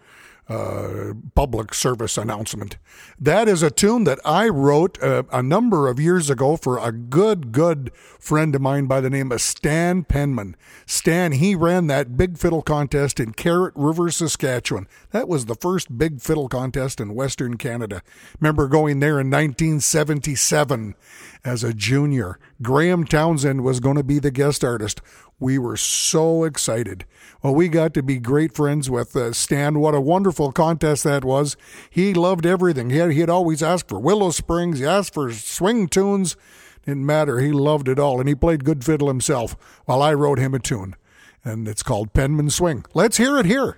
uh, 0.48 1.14
public 1.34 1.74
service 1.74 2.18
announcement. 2.18 2.78
That 3.20 3.48
is 3.48 3.64
a 3.64 3.72
tune 3.72 4.04
that 4.04 4.20
I 4.24 4.48
wrote 4.48 5.02
uh, 5.02 5.24
a 5.32 5.42
number 5.42 5.88
of 5.88 6.00
years 6.00 6.30
ago 6.30 6.56
for 6.56 6.78
a 6.78 6.92
good, 6.92 7.52
good 7.52 7.92
friend 8.20 8.54
of 8.56 8.62
mine 8.62 8.86
by 8.86 9.02
the 9.02 9.10
name 9.10 9.32
of 9.32 9.42
Stan 9.42 10.04
Penman. 10.04 10.56
Stan, 10.86 11.32
he 11.34 11.56
ran 11.56 11.88
that 11.88 12.16
big 12.16 12.38
fiddle 12.38 12.62
contest 12.62 13.20
in 13.20 13.34
Carrot 13.34 13.74
River, 13.76 14.12
Saskatchewan. 14.12 14.88
That 15.12 15.28
was 15.28 15.46
the 15.46 15.56
first 15.56 15.98
big 15.98 16.22
fiddle 16.22 16.48
contest 16.48 17.00
in 17.00 17.16
Western 17.16 17.58
Canada. 17.58 18.04
Remember 18.40 18.68
going 18.68 19.00
there 19.00 19.20
in 19.20 19.30
1977 19.30 20.96
as 21.44 21.64
a 21.64 21.74
junior. 21.74 22.40
Graham 22.62 23.04
Townsend 23.04 23.64
was 23.64 23.80
going 23.80 23.98
to 23.98 24.04
be 24.04 24.20
the 24.20 24.32
guest 24.32 24.64
artist. 24.64 25.02
We 25.40 25.58
were 25.58 25.78
so 25.78 26.44
excited. 26.44 27.06
Well, 27.44 27.54
we 27.54 27.68
got 27.68 27.94
to 27.96 28.04
be 28.04 28.18
great 28.18 28.56
friends 28.56 28.90
with 28.90 29.16
uh, 29.16 29.34
Stan. 29.34 29.80
What 29.80 29.94
a 29.94 30.02
wonderful 30.02 30.52
contest 30.52 31.04
that 31.04 31.26
was. 31.26 31.58
He 31.90 32.14
loved 32.14 32.46
everything. 32.46 32.90
He 32.90 32.98
had, 32.98 33.12
he'd 33.12 33.30
always 33.30 33.62
asked 33.62 33.90
for 33.90 34.00
Willow 34.00 34.32
Springs, 34.32 34.80
he 34.80 34.86
asked 34.86 35.14
for 35.14 35.32
swing 35.32 35.88
tunes. 35.88 36.38
Didn't 36.86 37.06
matter. 37.06 37.40
He 37.40 37.52
loved 37.52 37.90
it 37.90 38.00
all. 38.00 38.20
And 38.20 38.30
he 38.30 38.36
played 38.36 38.64
good 38.64 38.84
fiddle 38.86 39.08
himself 39.08 39.56
while 39.86 40.02
I 40.02 40.14
wrote 40.14 40.38
him 40.38 40.54
a 40.54 40.60
tune. 40.60 40.96
And 41.44 41.68
it's 41.68 41.84
called 41.84 42.14
Penman 42.14 42.52
Swing. 42.52 42.86
Let's 42.94 43.18
hear 43.18 43.38
it 43.38 43.46
here. 43.46 43.78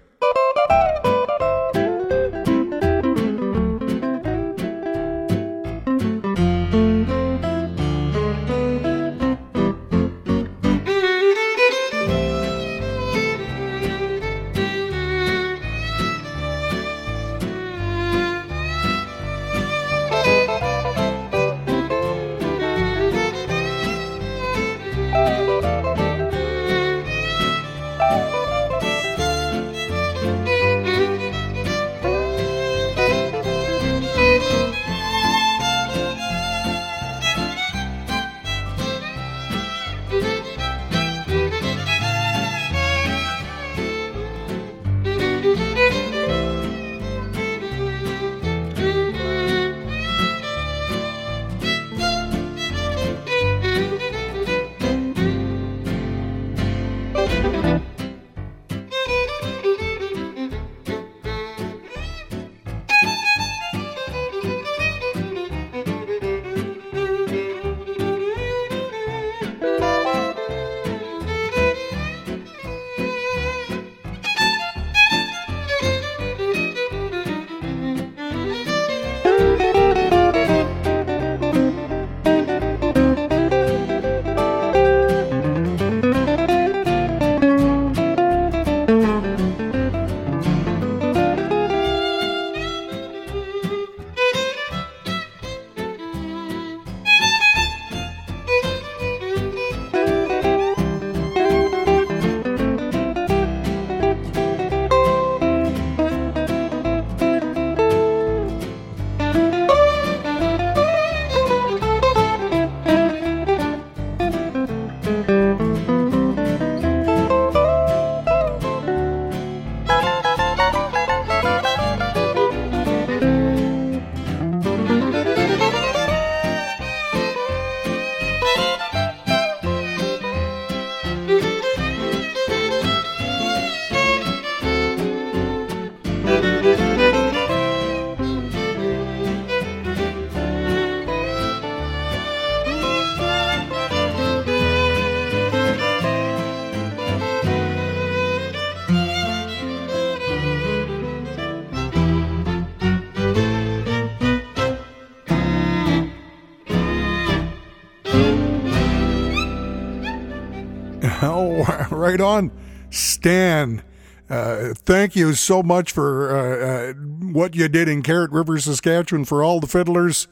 Right 162.08 162.22
on. 162.22 162.52
Stan, 162.90 163.84
uh, 164.30 164.74
thank 164.74 165.18
you 165.18 165.34
so 165.34 165.62
much 165.62 165.92
for 165.92 166.32
uh, 166.32 166.68
uh, 166.68 166.94
what 166.94 167.54
you 167.54 167.68
did 167.68 167.90
in 167.90 168.02
Carrot 168.02 168.32
River, 168.32 168.58
Saskatchewan, 168.58 169.26
for 169.26 169.44
all 169.44 169.60
the 169.60 169.68
fiddlers. 169.68 170.30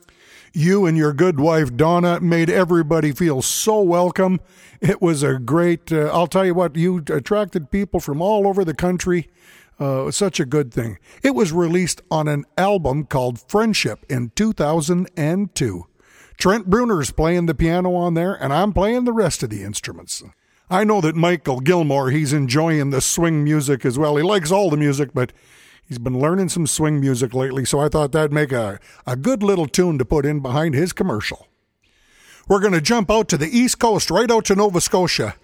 You 0.53 0.85
and 0.85 0.97
your 0.97 1.11
good 1.11 1.37
wife, 1.37 1.75
Donna, 1.75 2.21
made 2.21 2.49
everybody 2.49 3.11
feel 3.11 3.41
so 3.41 3.81
welcome. 3.81 4.39
It 4.79 5.01
was 5.01 5.21
a 5.21 5.37
great, 5.37 5.91
uh, 5.91 6.09
I'll 6.13 6.27
tell 6.27 6.45
you 6.45 6.53
what, 6.53 6.77
you 6.77 7.03
attracted 7.09 7.71
people 7.71 7.99
from 7.99 8.21
all 8.21 8.47
over 8.47 8.63
the 8.63 8.73
country. 8.73 9.27
Uh, 9.77 10.09
such 10.11 10.39
a 10.39 10.45
good 10.45 10.73
thing. 10.73 10.97
It 11.23 11.35
was 11.35 11.51
released 11.51 12.01
on 12.09 12.29
an 12.29 12.45
album 12.57 13.03
called 13.03 13.41
Friendship 13.49 14.05
in 14.07 14.31
2002. 14.35 15.87
Trent 16.37 16.69
Bruner's 16.69 17.11
playing 17.11 17.47
the 17.47 17.55
piano 17.55 17.95
on 17.95 18.13
there, 18.13 18.33
and 18.33 18.53
I'm 18.53 18.71
playing 18.71 19.03
the 19.03 19.11
rest 19.11 19.43
of 19.43 19.49
the 19.49 19.61
instruments. 19.61 20.23
I 20.69 20.83
know 20.83 21.01
that 21.01 21.15
Michael 21.15 21.59
Gilmore, 21.59 22.09
he's 22.09 22.33
enjoying 22.33 22.89
the 22.89 23.01
swing 23.01 23.43
music 23.43 23.85
as 23.85 23.99
well. 23.99 24.15
He 24.15 24.23
likes 24.23 24.51
all 24.51 24.69
the 24.69 24.77
music, 24.77 25.11
but 25.13 25.31
He's 25.87 25.99
been 25.99 26.19
learning 26.19 26.49
some 26.49 26.65
swing 26.65 26.99
music 26.99 27.35
lately, 27.35 27.63
so 27.63 27.79
I 27.79 27.89
thought 27.89 28.11
that'd 28.11 28.33
make 28.33 28.51
a, 28.51 28.79
a 29.05 29.15
good 29.15 29.43
little 29.43 29.67
tune 29.67 29.99
to 29.99 30.05
put 30.05 30.25
in 30.25 30.39
behind 30.39 30.73
his 30.73 30.93
commercial. 30.93 31.47
We're 32.47 32.59
going 32.59 32.73
to 32.73 32.81
jump 32.81 33.11
out 33.11 33.27
to 33.29 33.37
the 33.37 33.47
East 33.47 33.77
Coast, 33.79 34.09
right 34.09 34.29
out 34.29 34.45
to 34.45 34.55
Nova 34.55 34.81
Scotia. 34.81 35.35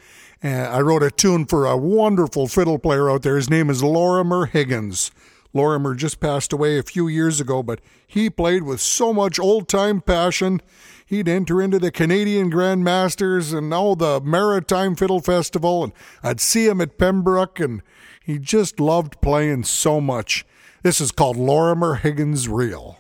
Uh, 0.44 0.48
I 0.48 0.82
wrote 0.82 1.04
a 1.04 1.12
tune 1.12 1.46
for 1.46 1.68
a 1.68 1.78
wonderful 1.78 2.48
fiddle 2.48 2.80
player 2.80 3.10
out 3.10 3.22
there. 3.22 3.36
His 3.36 3.52
name 3.52 3.70
is 3.70 3.84
Lorimer 3.84 4.48
Higgins. 4.48 5.12
Lorimer 5.54 5.96
just 5.96 6.20
passed 6.20 6.54
away 6.54 6.78
a 6.78 6.84
few 6.84 7.08
years 7.08 7.40
ago, 7.42 7.62
but 7.62 7.82
he 8.08 8.30
played 8.30 8.64
with 8.64 8.82
so 8.82 9.14
much 9.14 9.40
old 9.40 9.68
time 9.68 10.02
passion. 10.02 10.62
He'd 11.06 11.28
enter 11.28 11.62
into 11.62 11.78
the 11.78 11.92
Canadian 11.92 12.50
Grand 12.50 12.84
Masters 12.84 13.52
and 13.52 13.74
all 13.74 13.96
the 13.96 14.22
Maritime 14.22 14.96
Fiddle 14.96 15.20
Festival, 15.20 15.84
and 15.84 15.94
I'd 16.24 16.40
see 16.40 16.68
him 16.68 16.80
at 16.80 16.98
Pembroke, 16.98 17.60
and 17.60 17.82
he 18.24 18.40
just 18.40 18.80
loved 18.80 19.20
playing 19.22 19.66
so 19.66 20.00
much. 20.00 20.46
This 20.84 21.02
is 21.02 21.12
called 21.12 21.38
Lorimer 21.38 21.96
Higgins 21.96 22.48
Reel. 22.48 22.98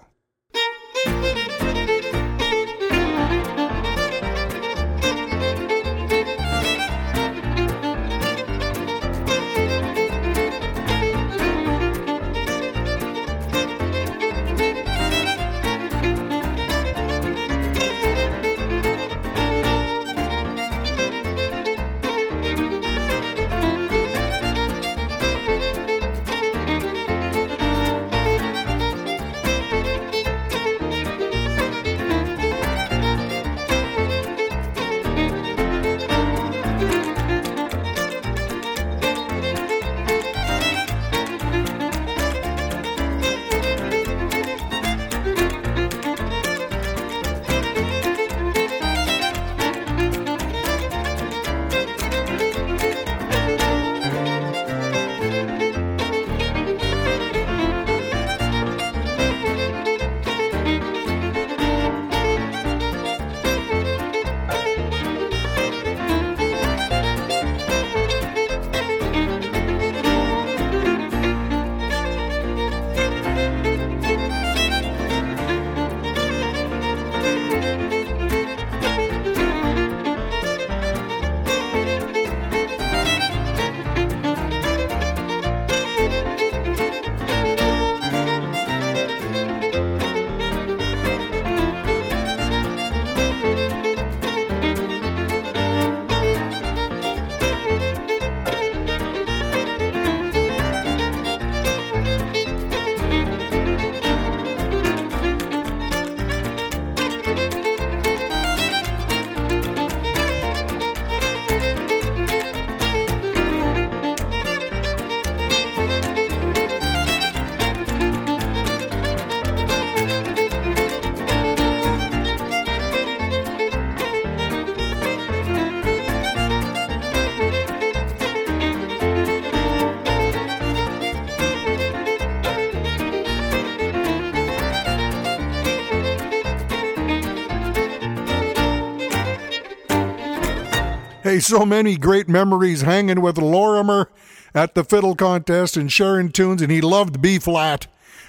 Hey, 141.31 141.39
so 141.39 141.65
many 141.65 141.95
great 141.95 142.27
memories 142.27 142.81
hanging 142.81 143.21
with 143.21 143.37
Lorimer 143.37 144.09
at 144.53 144.75
the 144.75 144.83
fiddle 144.83 145.15
contest 145.15 145.77
and 145.77 145.89
sharing 145.89 146.29
tunes, 146.29 146.61
and 146.61 146.69
he 146.69 146.81
loved 146.81 147.21
B 147.21 147.39
flat. 147.39 147.87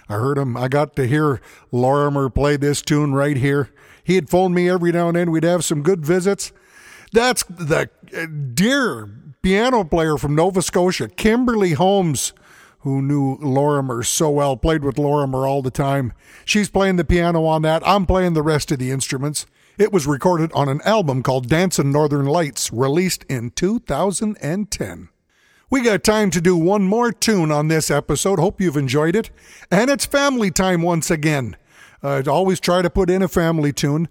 I 0.08 0.14
heard 0.14 0.38
him. 0.38 0.56
I 0.56 0.68
got 0.68 0.94
to 0.94 1.08
hear 1.08 1.40
Lorimer 1.72 2.30
play 2.30 2.56
this 2.56 2.80
tune 2.80 3.12
right 3.12 3.36
here. 3.36 3.70
He'd 4.04 4.30
phone 4.30 4.54
me 4.54 4.68
every 4.68 4.92
now 4.92 5.08
and 5.08 5.16
then. 5.16 5.32
We'd 5.32 5.42
have 5.42 5.64
some 5.64 5.82
good 5.82 6.06
visits. 6.06 6.52
That's 7.10 7.42
the 7.42 7.90
uh, 8.16 8.26
dear 8.54 9.10
piano 9.42 9.82
player 9.82 10.16
from 10.16 10.36
Nova 10.36 10.62
Scotia, 10.62 11.08
Kimberly 11.08 11.72
Holmes, 11.72 12.32
who 12.82 13.02
knew 13.02 13.36
Lorimer 13.40 14.04
so 14.04 14.30
well, 14.30 14.56
played 14.56 14.84
with 14.84 14.96
Lorimer 14.96 15.44
all 15.44 15.60
the 15.60 15.72
time. 15.72 16.12
She's 16.44 16.70
playing 16.70 16.96
the 16.96 17.04
piano 17.04 17.46
on 17.46 17.62
that. 17.62 17.82
I'm 17.84 18.06
playing 18.06 18.34
the 18.34 18.42
rest 18.42 18.70
of 18.70 18.78
the 18.78 18.92
instruments. 18.92 19.44
It 19.78 19.90
was 19.92 20.06
recorded 20.06 20.52
on 20.52 20.68
an 20.68 20.82
album 20.82 21.22
called 21.22 21.48
Dancing 21.48 21.90
Northern 21.90 22.26
Lights, 22.26 22.70
released 22.72 23.24
in 23.24 23.50
2010. 23.50 25.08
We 25.70 25.80
got 25.80 26.04
time 26.04 26.30
to 26.32 26.42
do 26.42 26.54
one 26.56 26.82
more 26.82 27.10
tune 27.10 27.50
on 27.50 27.68
this 27.68 27.90
episode. 27.90 28.38
Hope 28.38 28.60
you've 28.60 28.76
enjoyed 28.76 29.16
it. 29.16 29.30
And 29.70 29.88
it's 29.88 30.04
family 30.04 30.50
time 30.50 30.82
once 30.82 31.10
again. 31.10 31.56
I 32.02 32.20
always 32.22 32.60
try 32.60 32.82
to 32.82 32.90
put 32.90 33.08
in 33.08 33.22
a 33.22 33.28
family 33.28 33.72
tune. 33.72 34.08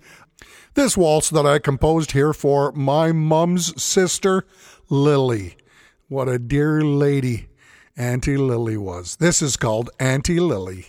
This 0.73 0.97
waltz 0.97 1.29
that 1.29 1.45
I 1.45 1.59
composed 1.59 2.13
here 2.13 2.33
for 2.33 2.71
my 2.71 3.11
mum's 3.11 3.79
sister, 3.81 4.47
Lily. 4.89 5.57
What 6.07 6.27
a 6.27 6.39
dear 6.39 6.81
lady 6.81 7.49
Auntie 7.95 8.37
Lily 8.37 8.77
was. 8.77 9.17
This 9.17 9.43
is 9.43 9.57
called 9.57 9.91
Auntie 9.99 10.39
Lily. 10.39 10.87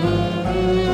Música 0.00 0.87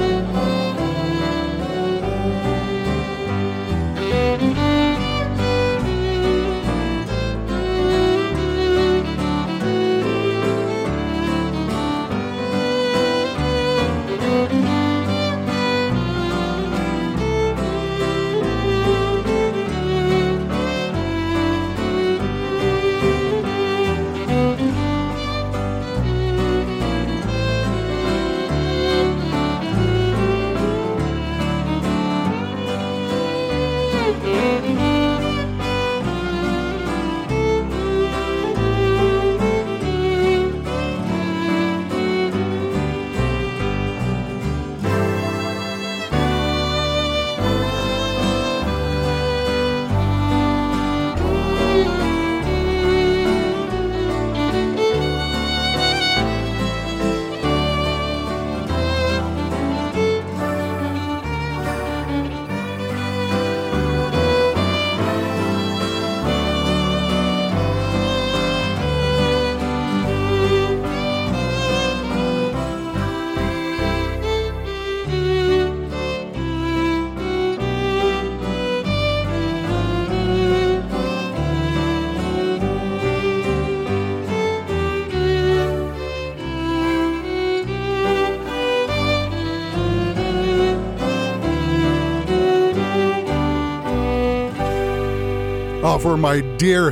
for 96.05 96.19
my 96.19 96.43
dear 96.59 96.91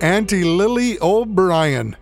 Auntie 0.00 0.42
Lily 0.42 0.96
O'Brien. 1.02 1.94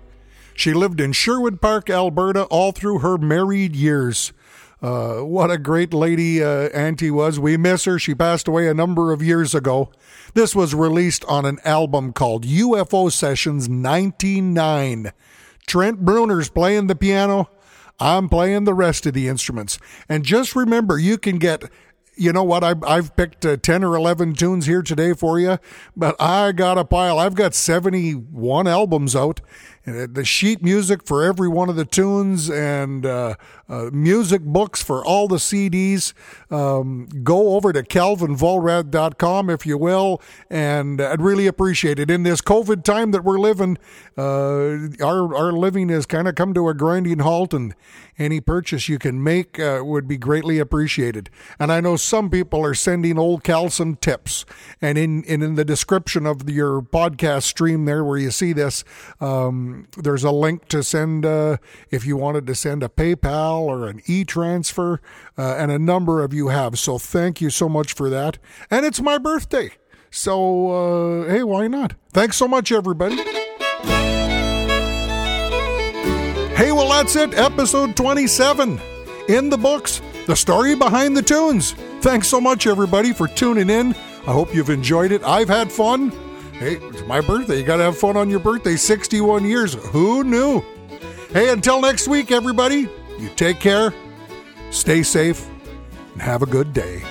She 0.54 0.72
lived 0.72 1.00
in 1.00 1.10
Sherwood 1.10 1.60
Park, 1.60 1.90
Alberta, 1.90 2.44
all 2.44 2.70
through 2.70 3.00
her 3.00 3.18
married 3.18 3.74
years. 3.74 4.32
Uh, 4.80 5.16
what 5.22 5.50
a 5.50 5.58
great 5.58 5.92
lady 5.92 6.44
uh, 6.44 6.68
Auntie 6.68 7.10
was. 7.10 7.40
We 7.40 7.56
miss 7.56 7.86
her. 7.86 7.98
She 7.98 8.14
passed 8.14 8.46
away 8.46 8.68
a 8.68 8.74
number 8.74 9.12
of 9.12 9.20
years 9.20 9.52
ago. 9.52 9.90
This 10.34 10.54
was 10.54 10.76
released 10.76 11.24
on 11.24 11.44
an 11.44 11.58
album 11.64 12.12
called 12.12 12.46
UFO 12.46 13.10
Sessions 13.10 13.68
99. 13.68 15.10
Trent 15.66 16.04
Bruner's 16.04 16.50
playing 16.50 16.86
the 16.86 16.94
piano. 16.94 17.50
I'm 17.98 18.28
playing 18.28 18.62
the 18.62 18.74
rest 18.74 19.06
of 19.06 19.12
the 19.12 19.26
instruments. 19.26 19.80
And 20.08 20.24
just 20.24 20.54
remember, 20.54 20.98
you 20.98 21.18
can 21.18 21.38
get 21.38 21.64
you 22.16 22.32
know 22.32 22.44
what? 22.44 22.62
I, 22.64 22.74
I've 22.86 23.16
picked 23.16 23.44
uh, 23.44 23.56
10 23.56 23.84
or 23.84 23.96
11 23.96 24.34
tunes 24.34 24.66
here 24.66 24.82
today 24.82 25.12
for 25.12 25.38
you, 25.38 25.58
but 25.96 26.16
I 26.20 26.52
got 26.52 26.78
a 26.78 26.84
pile. 26.84 27.18
I've 27.18 27.34
got 27.34 27.54
71 27.54 28.66
albums 28.66 29.16
out. 29.16 29.40
Uh, 29.86 30.06
the 30.10 30.24
sheet 30.24 30.62
music 30.62 31.04
for 31.04 31.22
every 31.22 31.48
one 31.48 31.68
of 31.68 31.76
the 31.76 31.84
tunes 31.84 32.48
and 32.48 33.04
uh, 33.04 33.34
uh, 33.68 33.90
music 33.92 34.40
books 34.42 34.82
for 34.82 35.04
all 35.04 35.28
the 35.28 35.36
CDs. 35.36 36.14
Um, 36.50 37.06
go 37.22 37.54
over 37.54 37.70
to 37.72 37.82
calvinvollrath.com 37.82 39.50
if 39.50 39.66
you 39.66 39.76
will, 39.76 40.22
and 40.48 41.02
I'd 41.02 41.20
really 41.20 41.46
appreciate 41.46 41.98
it. 41.98 42.10
In 42.10 42.22
this 42.22 42.40
COVID 42.40 42.82
time 42.82 43.10
that 43.10 43.24
we're 43.24 43.38
living, 43.38 43.76
uh, 44.16 45.04
our, 45.04 45.34
our 45.34 45.52
living 45.52 45.90
has 45.90 46.06
kind 46.06 46.28
of 46.28 46.34
come 46.34 46.54
to 46.54 46.68
a 46.68 46.74
grinding 46.74 47.18
halt, 47.18 47.52
and 47.52 47.74
any 48.18 48.40
purchase 48.40 48.88
you 48.88 48.98
can 48.98 49.22
make 49.22 49.58
uh, 49.58 49.82
would 49.84 50.08
be 50.08 50.16
greatly 50.16 50.58
appreciated. 50.58 51.28
And 51.58 51.72
I 51.72 51.80
know 51.80 51.96
some 51.96 52.30
people 52.30 52.64
are 52.64 52.74
sending 52.74 53.18
old 53.18 53.44
Calson 53.44 53.96
tips, 53.96 54.46
and 54.80 54.96
in, 54.96 55.24
and 55.28 55.42
in 55.42 55.56
the 55.56 55.64
description 55.64 56.26
of 56.26 56.48
your 56.48 56.80
podcast 56.80 57.42
stream 57.42 57.84
there 57.84 58.04
where 58.04 58.18
you 58.18 58.30
see 58.30 58.52
this, 58.54 58.84
there's 59.96 60.24
a 60.24 60.30
link 60.30 60.68
to 60.68 60.82
send 60.82 61.24
uh, 61.26 61.56
if 61.90 62.06
you 62.06 62.16
wanted 62.16 62.46
to 62.46 62.54
send 62.54 62.82
a 62.82 62.88
PayPal 62.88 63.60
or 63.60 63.88
an 63.88 64.00
e 64.06 64.24
transfer, 64.24 65.00
uh, 65.36 65.54
and 65.56 65.70
a 65.70 65.78
number 65.78 66.22
of 66.22 66.32
you 66.34 66.48
have. 66.48 66.78
So 66.78 66.98
thank 66.98 67.40
you 67.40 67.50
so 67.50 67.68
much 67.68 67.92
for 67.92 68.08
that. 68.10 68.38
And 68.70 68.84
it's 68.86 69.00
my 69.00 69.18
birthday. 69.18 69.70
So, 70.10 70.70
uh, 70.70 71.28
hey, 71.28 71.42
why 71.42 71.66
not? 71.66 71.94
Thanks 72.12 72.36
so 72.36 72.46
much, 72.46 72.70
everybody. 72.70 73.16
Hey, 76.54 76.70
well, 76.70 76.88
that's 76.88 77.16
it. 77.16 77.34
Episode 77.34 77.96
27 77.96 78.80
in 79.28 79.50
the 79.50 79.58
books. 79.58 80.00
The 80.26 80.36
story 80.36 80.76
behind 80.76 81.16
the 81.16 81.22
tunes. 81.22 81.72
Thanks 82.00 82.28
so 82.28 82.40
much, 82.40 82.66
everybody, 82.66 83.12
for 83.12 83.26
tuning 83.26 83.68
in. 83.68 83.92
I 84.26 84.32
hope 84.32 84.54
you've 84.54 84.70
enjoyed 84.70 85.10
it. 85.10 85.24
I've 85.24 85.48
had 85.48 85.72
fun. 85.72 86.12
Hey, 86.58 86.76
it's 86.76 87.02
my 87.06 87.20
birthday. 87.20 87.58
You 87.58 87.64
got 87.64 87.78
to 87.78 87.82
have 87.82 87.98
fun 87.98 88.16
on 88.16 88.30
your 88.30 88.38
birthday. 88.38 88.76
61 88.76 89.44
years. 89.44 89.74
Who 89.74 90.22
knew? 90.22 90.62
Hey, 91.30 91.50
until 91.50 91.80
next 91.80 92.06
week, 92.06 92.30
everybody, 92.30 92.88
you 93.18 93.28
take 93.34 93.58
care, 93.58 93.92
stay 94.70 95.02
safe, 95.02 95.48
and 96.12 96.22
have 96.22 96.42
a 96.42 96.46
good 96.46 96.72
day. 96.72 97.02